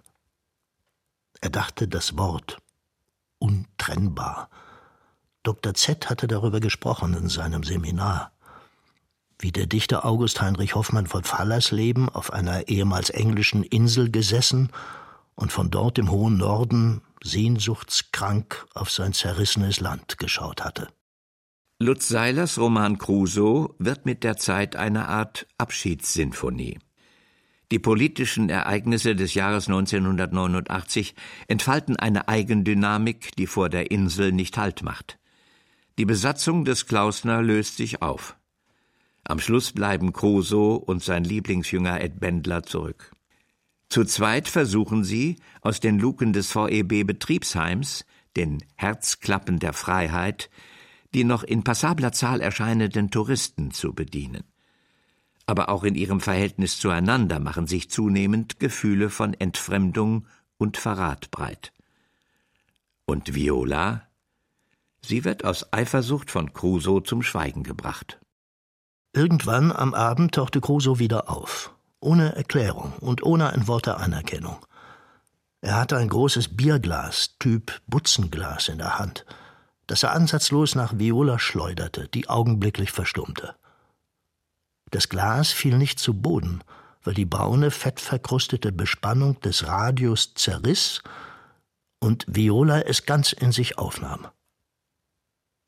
Er 1.41 1.49
dachte 1.49 1.87
das 1.87 2.17
Wort 2.17 2.57
untrennbar. 3.39 4.49
Dr. 5.43 5.73
Z 5.73 6.09
hatte 6.09 6.27
darüber 6.27 6.59
gesprochen 6.59 7.13
in 7.13 7.29
seinem 7.29 7.63
Seminar. 7.63 8.31
Wie 9.39 9.51
der 9.51 9.67
Dichter 9.67 10.03
August 10.03 10.41
Heinrich 10.41 10.75
Hoffmann 10.75 11.05
von 11.05 11.23
Fallersleben 11.23 12.09
auf 12.09 12.33
einer 12.33 12.67
ehemals 12.67 13.11
englischen 13.11 13.63
Insel 13.63 14.09
gesessen 14.09 14.71
und 15.35 15.51
von 15.51 15.69
dort 15.69 15.99
im 15.99 16.09
hohen 16.09 16.37
Norden 16.37 17.01
sehnsuchtskrank 17.23 18.65
auf 18.73 18.89
sein 18.89 19.13
zerrissenes 19.13 19.79
Land 19.79 20.17
geschaut 20.17 20.63
hatte. 20.63 20.87
Lutz 21.79 22.07
Seilers 22.07 22.57
Roman 22.57 22.97
Crusoe 22.97 23.75
wird 23.77 24.07
mit 24.07 24.23
der 24.23 24.35
Zeit 24.37 24.75
eine 24.75 25.07
Art 25.09 25.45
Abschiedssinfonie. 25.59 26.79
Die 27.71 27.77
politischen 27.77 28.49
Ereignisse 28.49 29.15
des 29.15 29.35
Jahres 29.35 29.67
1989 29.67 31.13
entfalten 31.47 31.95
eine 31.95 32.27
Eigendynamik, 32.29 33.35
die 33.35 33.45
vor 33.45 33.69
der 33.69 33.91
Insel 33.91 34.31
nicht 34.31 34.57
Halt 34.57 34.81
macht. 34.81 35.19
Die 35.99 36.05
Besatzung 36.05 36.65
des 36.65 36.87
Klausner 36.87 37.43
löst 37.43 37.77
sich 37.77 38.01
auf. 38.01 38.35
Am 39.23 39.39
Schluss 39.39 39.71
bleiben 39.71 40.13
Crusoe 40.13 40.79
und 40.79 41.03
sein 41.03 41.25
Lieblingsjünger 41.25 42.01
Ed 42.01 42.19
Bendler 42.19 42.63
zurück. 42.63 43.11
Zu 43.87 44.03
zweit 44.03 44.47
versuchen 44.47 45.03
sie, 45.03 45.35
aus 45.61 45.79
den 45.79 45.99
Luken 45.99 46.33
des 46.33 46.49
VEB 46.55 47.05
Betriebsheims, 47.05 48.03
den 48.35 48.63
Herzklappen 48.77 49.59
der 49.59 49.73
Freiheit, 49.73 50.49
die 51.13 51.23
noch 51.23 51.43
in 51.43 51.63
passabler 51.63 52.11
Zahl 52.11 52.41
erscheinenden 52.41 53.11
Touristen 53.11 53.71
zu 53.71 53.93
bedienen. 53.93 54.43
Aber 55.45 55.69
auch 55.69 55.83
in 55.83 55.95
ihrem 55.95 56.19
Verhältnis 56.19 56.79
zueinander 56.79 57.39
machen 57.39 57.67
sich 57.67 57.89
zunehmend 57.89 58.59
Gefühle 58.59 59.09
von 59.09 59.33
Entfremdung 59.33 60.25
und 60.57 60.77
Verrat 60.77 61.31
breit. 61.31 61.71
Und 63.05 63.33
Viola? 63.33 64.03
Sie 65.01 65.23
wird 65.23 65.45
aus 65.45 65.71
Eifersucht 65.71 66.29
von 66.29 66.51
Crusoe 66.51 67.03
zum 67.03 67.23
Schweigen 67.23 67.63
gebracht. 67.63 68.19
Irgendwann 69.13 69.71
am 69.71 69.93
Abend 69.93 70.35
tauchte 70.35 70.59
Crusoe 70.59 70.99
wieder 70.99 71.29
auf, 71.29 71.73
ohne 72.01 72.35
Erklärung 72.35 72.93
und 72.99 73.23
ohne 73.23 73.53
ein 73.53 73.67
Wort 73.67 73.85
der 73.85 73.99
Anerkennung. 73.99 74.57
Er 75.61 75.77
hatte 75.77 75.97
ein 75.97 76.09
großes 76.09 76.57
Bierglas, 76.57 77.35
Typ 77.39 77.81
Butzenglas, 77.87 78.67
in 78.67 78.79
der 78.79 78.99
Hand– 78.99 79.25
das 79.87 80.03
er 80.03 80.13
ansatzlos 80.13 80.75
nach 80.75 80.99
Viola 80.99 81.39
schleuderte, 81.39 82.07
die 82.09 82.29
augenblicklich 82.29 82.91
verstummte. 82.91 83.55
Das 84.91 85.09
Glas 85.09 85.51
fiel 85.51 85.77
nicht 85.77 85.99
zu 85.99 86.13
Boden, 86.13 86.61
weil 87.03 87.13
die 87.13 87.25
braune, 87.25 87.71
fettverkrustete 87.71 88.71
Bespannung 88.71 89.39
des 89.39 89.65
Radios 89.65 90.33
zerriss 90.33 91.01
und 91.99 92.25
Viola 92.27 92.81
es 92.81 93.05
ganz 93.05 93.31
in 93.31 93.51
sich 93.51 93.77
aufnahm. 93.77 94.27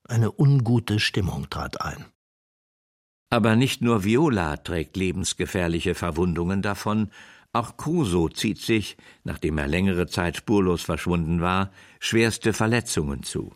Eine 0.07 0.32
ungute 0.32 0.99
Stimmung 0.99 1.49
trat 1.49 1.82
ein. 1.82 2.05
Aber 3.30 3.55
nicht 3.55 3.82
nur 3.82 4.03
Viola 4.03 4.57
trägt 4.57 4.97
lebensgefährliche 4.97 5.95
Verwundungen 5.95 6.61
davon, 6.61 7.11
auch 7.51 7.78
Crusoe 7.78 8.32
zieht 8.32 8.59
sich, 8.59 8.97
nachdem 9.24 9.57
er 9.57 9.67
längere 9.67 10.07
Zeit 10.07 10.38
spurlos 10.38 10.82
verschwunden 10.82 11.41
war, 11.41 11.72
schwerste 11.99 12.53
Verletzungen 12.53 13.24
zu. 13.24 13.53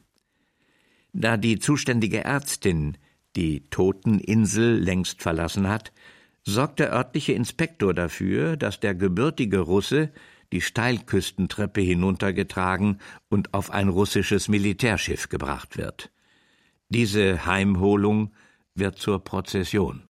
Da 1.14 1.38
die 1.38 1.60
zuständige 1.60 2.24
Ärztin 2.24 2.98
die 3.36 3.62
Toteninsel 3.70 4.80
längst 4.80 5.22
verlassen 5.22 5.68
hat, 5.68 5.94
sorgt 6.44 6.80
der 6.80 6.92
örtliche 6.92 7.34
Inspektor 7.34 7.94
dafür, 7.94 8.58
dass 8.58 8.80
der 8.80 8.96
gebürtige 8.96 9.60
Russe 9.60 10.12
die 10.52 10.62
Steilküstentreppe 10.62 11.82
hinuntergetragen 11.82 13.00
und 13.30 13.54
auf 13.54 13.72
ein 13.72 13.90
russisches 13.90 14.50
Militärschiff 14.50 15.30
gebracht 15.30 15.78
wird. 15.78 16.12
Diese 16.90 17.46
Heimholung 17.46 18.34
wird 18.76 19.00
zur 19.00 19.24
Prozession. 19.24 20.04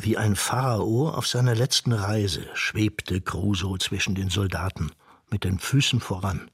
Wie 0.00 0.16
ein 0.16 0.36
Pharao 0.36 1.10
auf 1.10 1.26
seiner 1.26 1.54
letzten 1.54 1.92
Reise 1.92 2.48
schwebte 2.54 3.20
Crusoe 3.20 3.78
zwischen 3.78 4.14
den 4.14 4.30
Soldaten, 4.30 4.92
mit 5.30 5.44
den 5.44 5.58
Füßen 5.58 6.00
voran. 6.00 6.50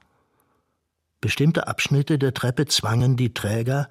Bestimmte 1.21 1.67
Abschnitte 1.67 2.19
der 2.19 2.35
Treppe 2.35 2.67
zwangen 2.67 3.17
die 3.17 3.33
Träger, 3.33 3.89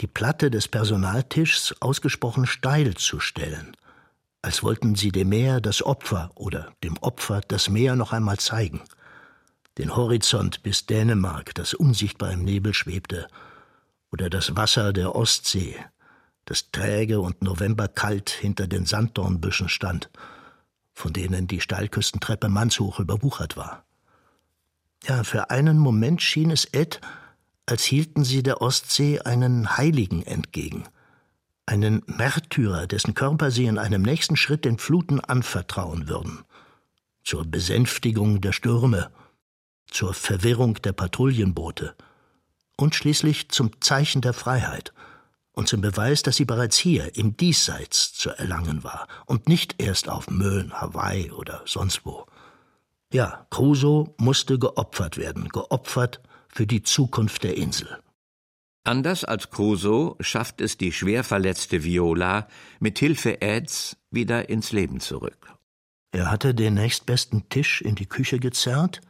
die 0.00 0.06
Platte 0.06 0.50
des 0.50 0.68
Personaltischs 0.68 1.74
ausgesprochen 1.80 2.46
steil 2.46 2.94
zu 2.94 3.18
stellen, 3.18 3.76
als 4.42 4.62
wollten 4.62 4.94
sie 4.94 5.10
dem 5.10 5.30
Meer 5.30 5.60
das 5.60 5.82
Opfer 5.82 6.30
oder 6.34 6.72
dem 6.84 6.96
Opfer 6.98 7.40
das 7.48 7.68
Meer 7.68 7.96
noch 7.96 8.12
einmal 8.12 8.38
zeigen. 8.38 8.82
Den 9.78 9.96
Horizont 9.96 10.62
bis 10.62 10.86
Dänemark, 10.86 11.54
das 11.54 11.74
unsichtbar 11.74 12.32
im 12.32 12.44
Nebel 12.44 12.74
schwebte, 12.74 13.26
oder 14.12 14.30
das 14.30 14.56
Wasser 14.56 14.92
der 14.92 15.14
Ostsee, 15.14 15.76
das 16.44 16.70
träge 16.70 17.20
und 17.20 17.42
novemberkalt 17.42 18.30
hinter 18.30 18.68
den 18.68 18.86
Sanddornbüschen 18.86 19.68
stand, 19.68 20.10
von 20.92 21.12
denen 21.12 21.46
die 21.48 21.60
Steilküstentreppe 21.60 22.48
mannshoch 22.48 23.00
überwuchert 23.00 23.56
war. 23.56 23.85
Ja, 25.08 25.22
für 25.22 25.50
einen 25.50 25.78
Moment 25.78 26.20
schien 26.20 26.50
es 26.50 26.64
Ed, 26.64 27.00
als 27.64 27.84
hielten 27.84 28.24
sie 28.24 28.42
der 28.42 28.60
Ostsee 28.60 29.20
einen 29.20 29.76
Heiligen 29.76 30.22
entgegen, 30.22 30.88
einen 31.64 32.02
Märtyrer, 32.06 32.88
dessen 32.88 33.14
Körper 33.14 33.52
sie 33.52 33.66
in 33.66 33.78
einem 33.78 34.02
nächsten 34.02 34.36
Schritt 34.36 34.64
den 34.64 34.78
Fluten 34.78 35.20
anvertrauen 35.20 36.08
würden, 36.08 36.44
zur 37.22 37.44
Besänftigung 37.44 38.40
der 38.40 38.52
Stürme, 38.52 39.10
zur 39.88 40.12
Verwirrung 40.12 40.74
der 40.82 40.92
Patrouillenboote 40.92 41.94
und 42.76 42.96
schließlich 42.96 43.48
zum 43.50 43.80
Zeichen 43.80 44.22
der 44.22 44.32
Freiheit 44.32 44.92
und 45.52 45.68
zum 45.68 45.80
Beweis, 45.80 46.22
dass 46.22 46.36
sie 46.36 46.44
bereits 46.44 46.76
hier 46.76 47.16
im 47.16 47.36
Diesseits 47.36 48.12
zu 48.12 48.30
erlangen 48.30 48.82
war 48.82 49.06
und 49.26 49.48
nicht 49.48 49.80
erst 49.80 50.08
auf 50.08 50.28
Möhn, 50.28 50.72
Hawaii 50.72 51.30
oder 51.30 51.62
sonst 51.64 52.04
wo. 52.04 52.26
Ja, 53.16 53.46
Crusoe 53.48 54.12
musste 54.18 54.58
geopfert 54.58 55.16
werden, 55.16 55.48
geopfert 55.48 56.20
für 56.48 56.66
die 56.66 56.82
Zukunft 56.82 57.44
der 57.44 57.56
Insel. 57.56 57.88
Anders 58.84 59.24
als 59.24 59.48
Crusoe 59.48 60.16
schafft 60.20 60.60
es 60.60 60.76
die 60.76 60.92
schwer 60.92 61.24
verletzte 61.24 61.82
Viola 61.82 62.46
mit 62.78 62.98
Hilfe 62.98 63.40
Eds 63.40 63.96
wieder 64.10 64.50
ins 64.50 64.70
Leben 64.72 65.00
zurück. 65.00 65.54
Er 66.12 66.30
hatte 66.30 66.54
den 66.54 66.74
nächstbesten 66.74 67.48
Tisch 67.48 67.80
in 67.80 67.94
die 67.94 68.04
Küche 68.04 68.38
gezerrt, 68.38 69.00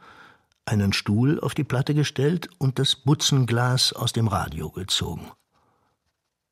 einen 0.63 0.93
Stuhl 0.93 1.41
auf 1.41 1.53
die 1.53 1.65
Platte 1.65 1.93
gestellt 1.93 2.47
und 2.59 2.79
das 2.79 2.95
Butzenglas 2.95 3.91
aus 3.91 4.13
dem 4.13 4.29
Radio 4.29 4.69
gezogen. 4.69 5.29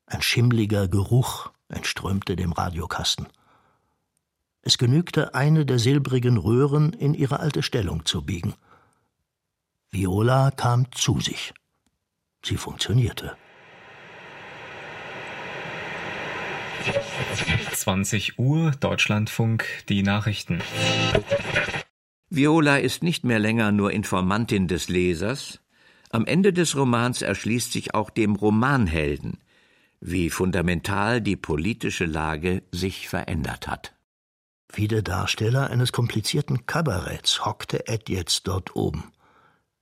Ein 0.04 0.20
schimmliger 0.20 0.88
Geruch 0.88 1.52
entströmte 1.70 2.36
dem 2.36 2.52
Radiokasten. 2.52 3.28
Es 4.66 4.78
genügte, 4.78 5.32
eine 5.32 5.64
der 5.64 5.78
silbrigen 5.78 6.36
Röhren 6.36 6.92
in 6.92 7.14
ihre 7.14 7.38
alte 7.38 7.62
Stellung 7.62 8.04
zu 8.04 8.22
biegen. 8.22 8.54
Viola 9.92 10.50
kam 10.50 10.90
zu 10.90 11.20
sich. 11.20 11.54
Sie 12.44 12.56
funktionierte. 12.56 13.36
20 17.74 18.40
Uhr, 18.40 18.72
Deutschlandfunk, 18.72 19.64
die 19.88 20.02
Nachrichten. 20.02 20.60
Viola 22.28 22.78
ist 22.78 23.04
nicht 23.04 23.22
mehr 23.22 23.38
länger 23.38 23.70
nur 23.70 23.92
Informantin 23.92 24.66
des 24.66 24.88
Lesers. 24.88 25.60
Am 26.10 26.26
Ende 26.26 26.52
des 26.52 26.74
Romans 26.74 27.22
erschließt 27.22 27.70
sich 27.70 27.94
auch 27.94 28.10
dem 28.10 28.34
Romanhelden, 28.34 29.38
wie 30.00 30.28
fundamental 30.28 31.20
die 31.20 31.36
politische 31.36 32.04
Lage 32.04 32.64
sich 32.72 33.08
verändert 33.08 33.68
hat. 33.68 33.95
Wie 34.72 34.88
der 34.88 35.02
Darsteller 35.02 35.70
eines 35.70 35.92
komplizierten 35.92 36.66
Kabaretts 36.66 37.44
hockte 37.44 37.88
Ed 37.88 38.08
jetzt 38.08 38.46
dort 38.46 38.76
oben, 38.76 39.12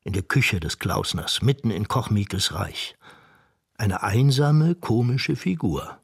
in 0.05 0.13
der 0.13 0.23
Küche 0.23 0.61
des 0.61 0.79
Klausners, 0.79 1.43
mitten 1.43 1.71
in 1.71 1.89
Kochmiekels 1.89 2.55
Reich. 2.55 2.97
Eine 3.77 4.03
einsame, 4.03 4.75
komische 4.75 5.37
Figur, 5.37 5.99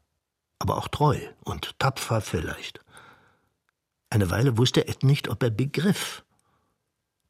aber 0.59 0.77
auch 0.77 0.87
treu 0.87 1.19
und 1.43 1.77
tapfer 1.79 2.21
vielleicht. 2.21 2.79
Eine 4.09 4.29
Weile 4.29 4.57
wusste 4.57 4.87
Ed 4.87 5.03
nicht, 5.03 5.29
ob 5.29 5.41
er 5.41 5.51
begriff. 5.51 6.23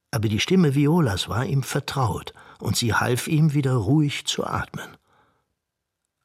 Aber 0.10 0.28
die 0.28 0.40
Stimme 0.40 0.74
Violas 0.74 1.30
war 1.30 1.46
ihm 1.46 1.64
vertraut, 1.64 2.34
und 2.60 2.76
sie 2.78 2.94
half 2.94 3.28
ihm 3.28 3.54
wieder 3.54 3.74
ruhig 3.74 4.26
zu 4.26 4.46
atmen. 4.46 4.98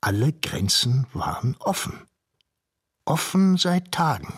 Alle 0.00 0.32
Grenzen 0.32 1.06
waren 1.12 1.56
offen. 1.58 2.06
Offen 3.04 3.56
seit 3.56 3.92
Tagen. 3.92 4.32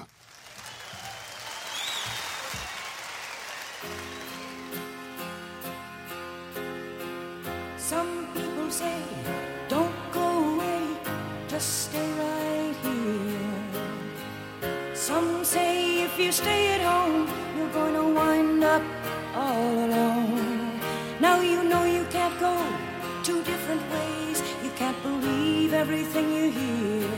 If 16.18 16.24
you 16.24 16.32
stay 16.32 16.74
at 16.74 16.80
home, 16.80 17.28
you're 17.56 17.70
going 17.70 17.94
to 17.94 18.02
wind 18.12 18.64
up 18.64 18.82
all 19.36 19.72
alone. 19.86 20.80
Now 21.20 21.40
you 21.40 21.62
know 21.62 21.84
you 21.84 22.04
can't 22.10 22.36
go 22.40 22.54
two 23.22 23.40
different 23.44 23.82
ways. 23.92 24.42
You 24.64 24.70
can't 24.70 25.00
believe 25.04 25.72
everything 25.72 26.32
you 26.32 26.50
hear. 26.50 27.08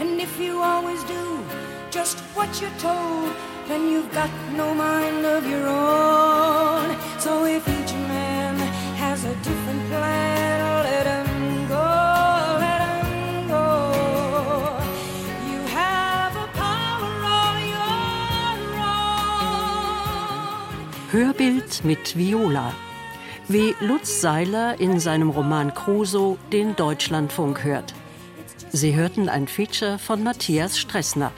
And 0.00 0.20
if 0.20 0.38
you 0.38 0.60
always 0.60 1.02
do 1.04 1.42
just 1.90 2.18
what 2.36 2.50
you're 2.60 2.78
told, 2.78 3.32
then 3.68 3.88
you've 3.90 4.12
got 4.12 4.30
no 4.52 4.74
mind 4.74 5.24
of 5.24 5.46
your 5.48 5.66
own. 5.66 6.94
So 7.18 7.46
if 7.46 7.66
each 7.66 7.94
man 8.12 8.58
has 8.96 9.24
a 9.24 9.34
different 9.36 9.82
plan, 9.88 10.33
Hörbild 21.14 21.84
mit 21.84 22.18
Viola. 22.18 22.74
Wie 23.46 23.76
Lutz 23.78 24.20
Seiler 24.20 24.80
in 24.80 24.98
seinem 24.98 25.30
Roman 25.30 25.72
Crusoe 25.72 26.36
den 26.50 26.74
Deutschlandfunk 26.74 27.62
hört. 27.62 27.94
Sie 28.72 28.96
hörten 28.96 29.28
ein 29.28 29.46
Feature 29.46 30.00
von 30.00 30.24
Matthias 30.24 30.76
Stressner. 30.76 31.30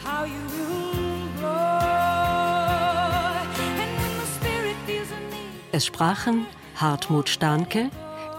Es 5.73 5.85
sprachen 5.85 6.47
Hartmut 6.77 7.29
Starnke, 7.29 7.91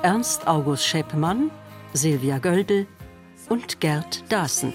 Ernst 0.02 0.48
August 0.48 0.88
Scheppmann, 0.88 1.52
Silvia 1.94 2.40
Göldel 2.40 2.88
und 3.48 3.80
Gerd 3.80 4.24
Daaßen. 4.30 4.74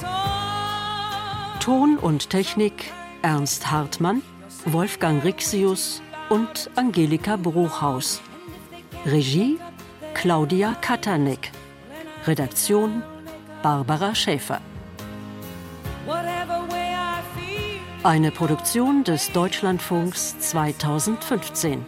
Song. 0.00 0.08
Ton 1.60 1.98
und 1.98 2.30
Technik 2.30 2.92
Ernst 3.22 3.70
Hartmann, 3.70 4.22
Wolfgang 4.66 5.24
Rixius 5.24 6.00
und 6.28 6.70
Angelika 6.76 7.36
Bruchhaus. 7.36 8.20
Regie 9.04 9.58
Claudia 10.14 10.74
Katanek. 10.80 11.50
Redaktion 12.26 13.02
Barbara 13.62 14.14
Schäfer. 14.14 14.60
Eine 18.04 18.30
Produktion 18.30 19.02
des 19.02 19.32
Deutschlandfunks 19.32 20.38
2015. 20.38 21.84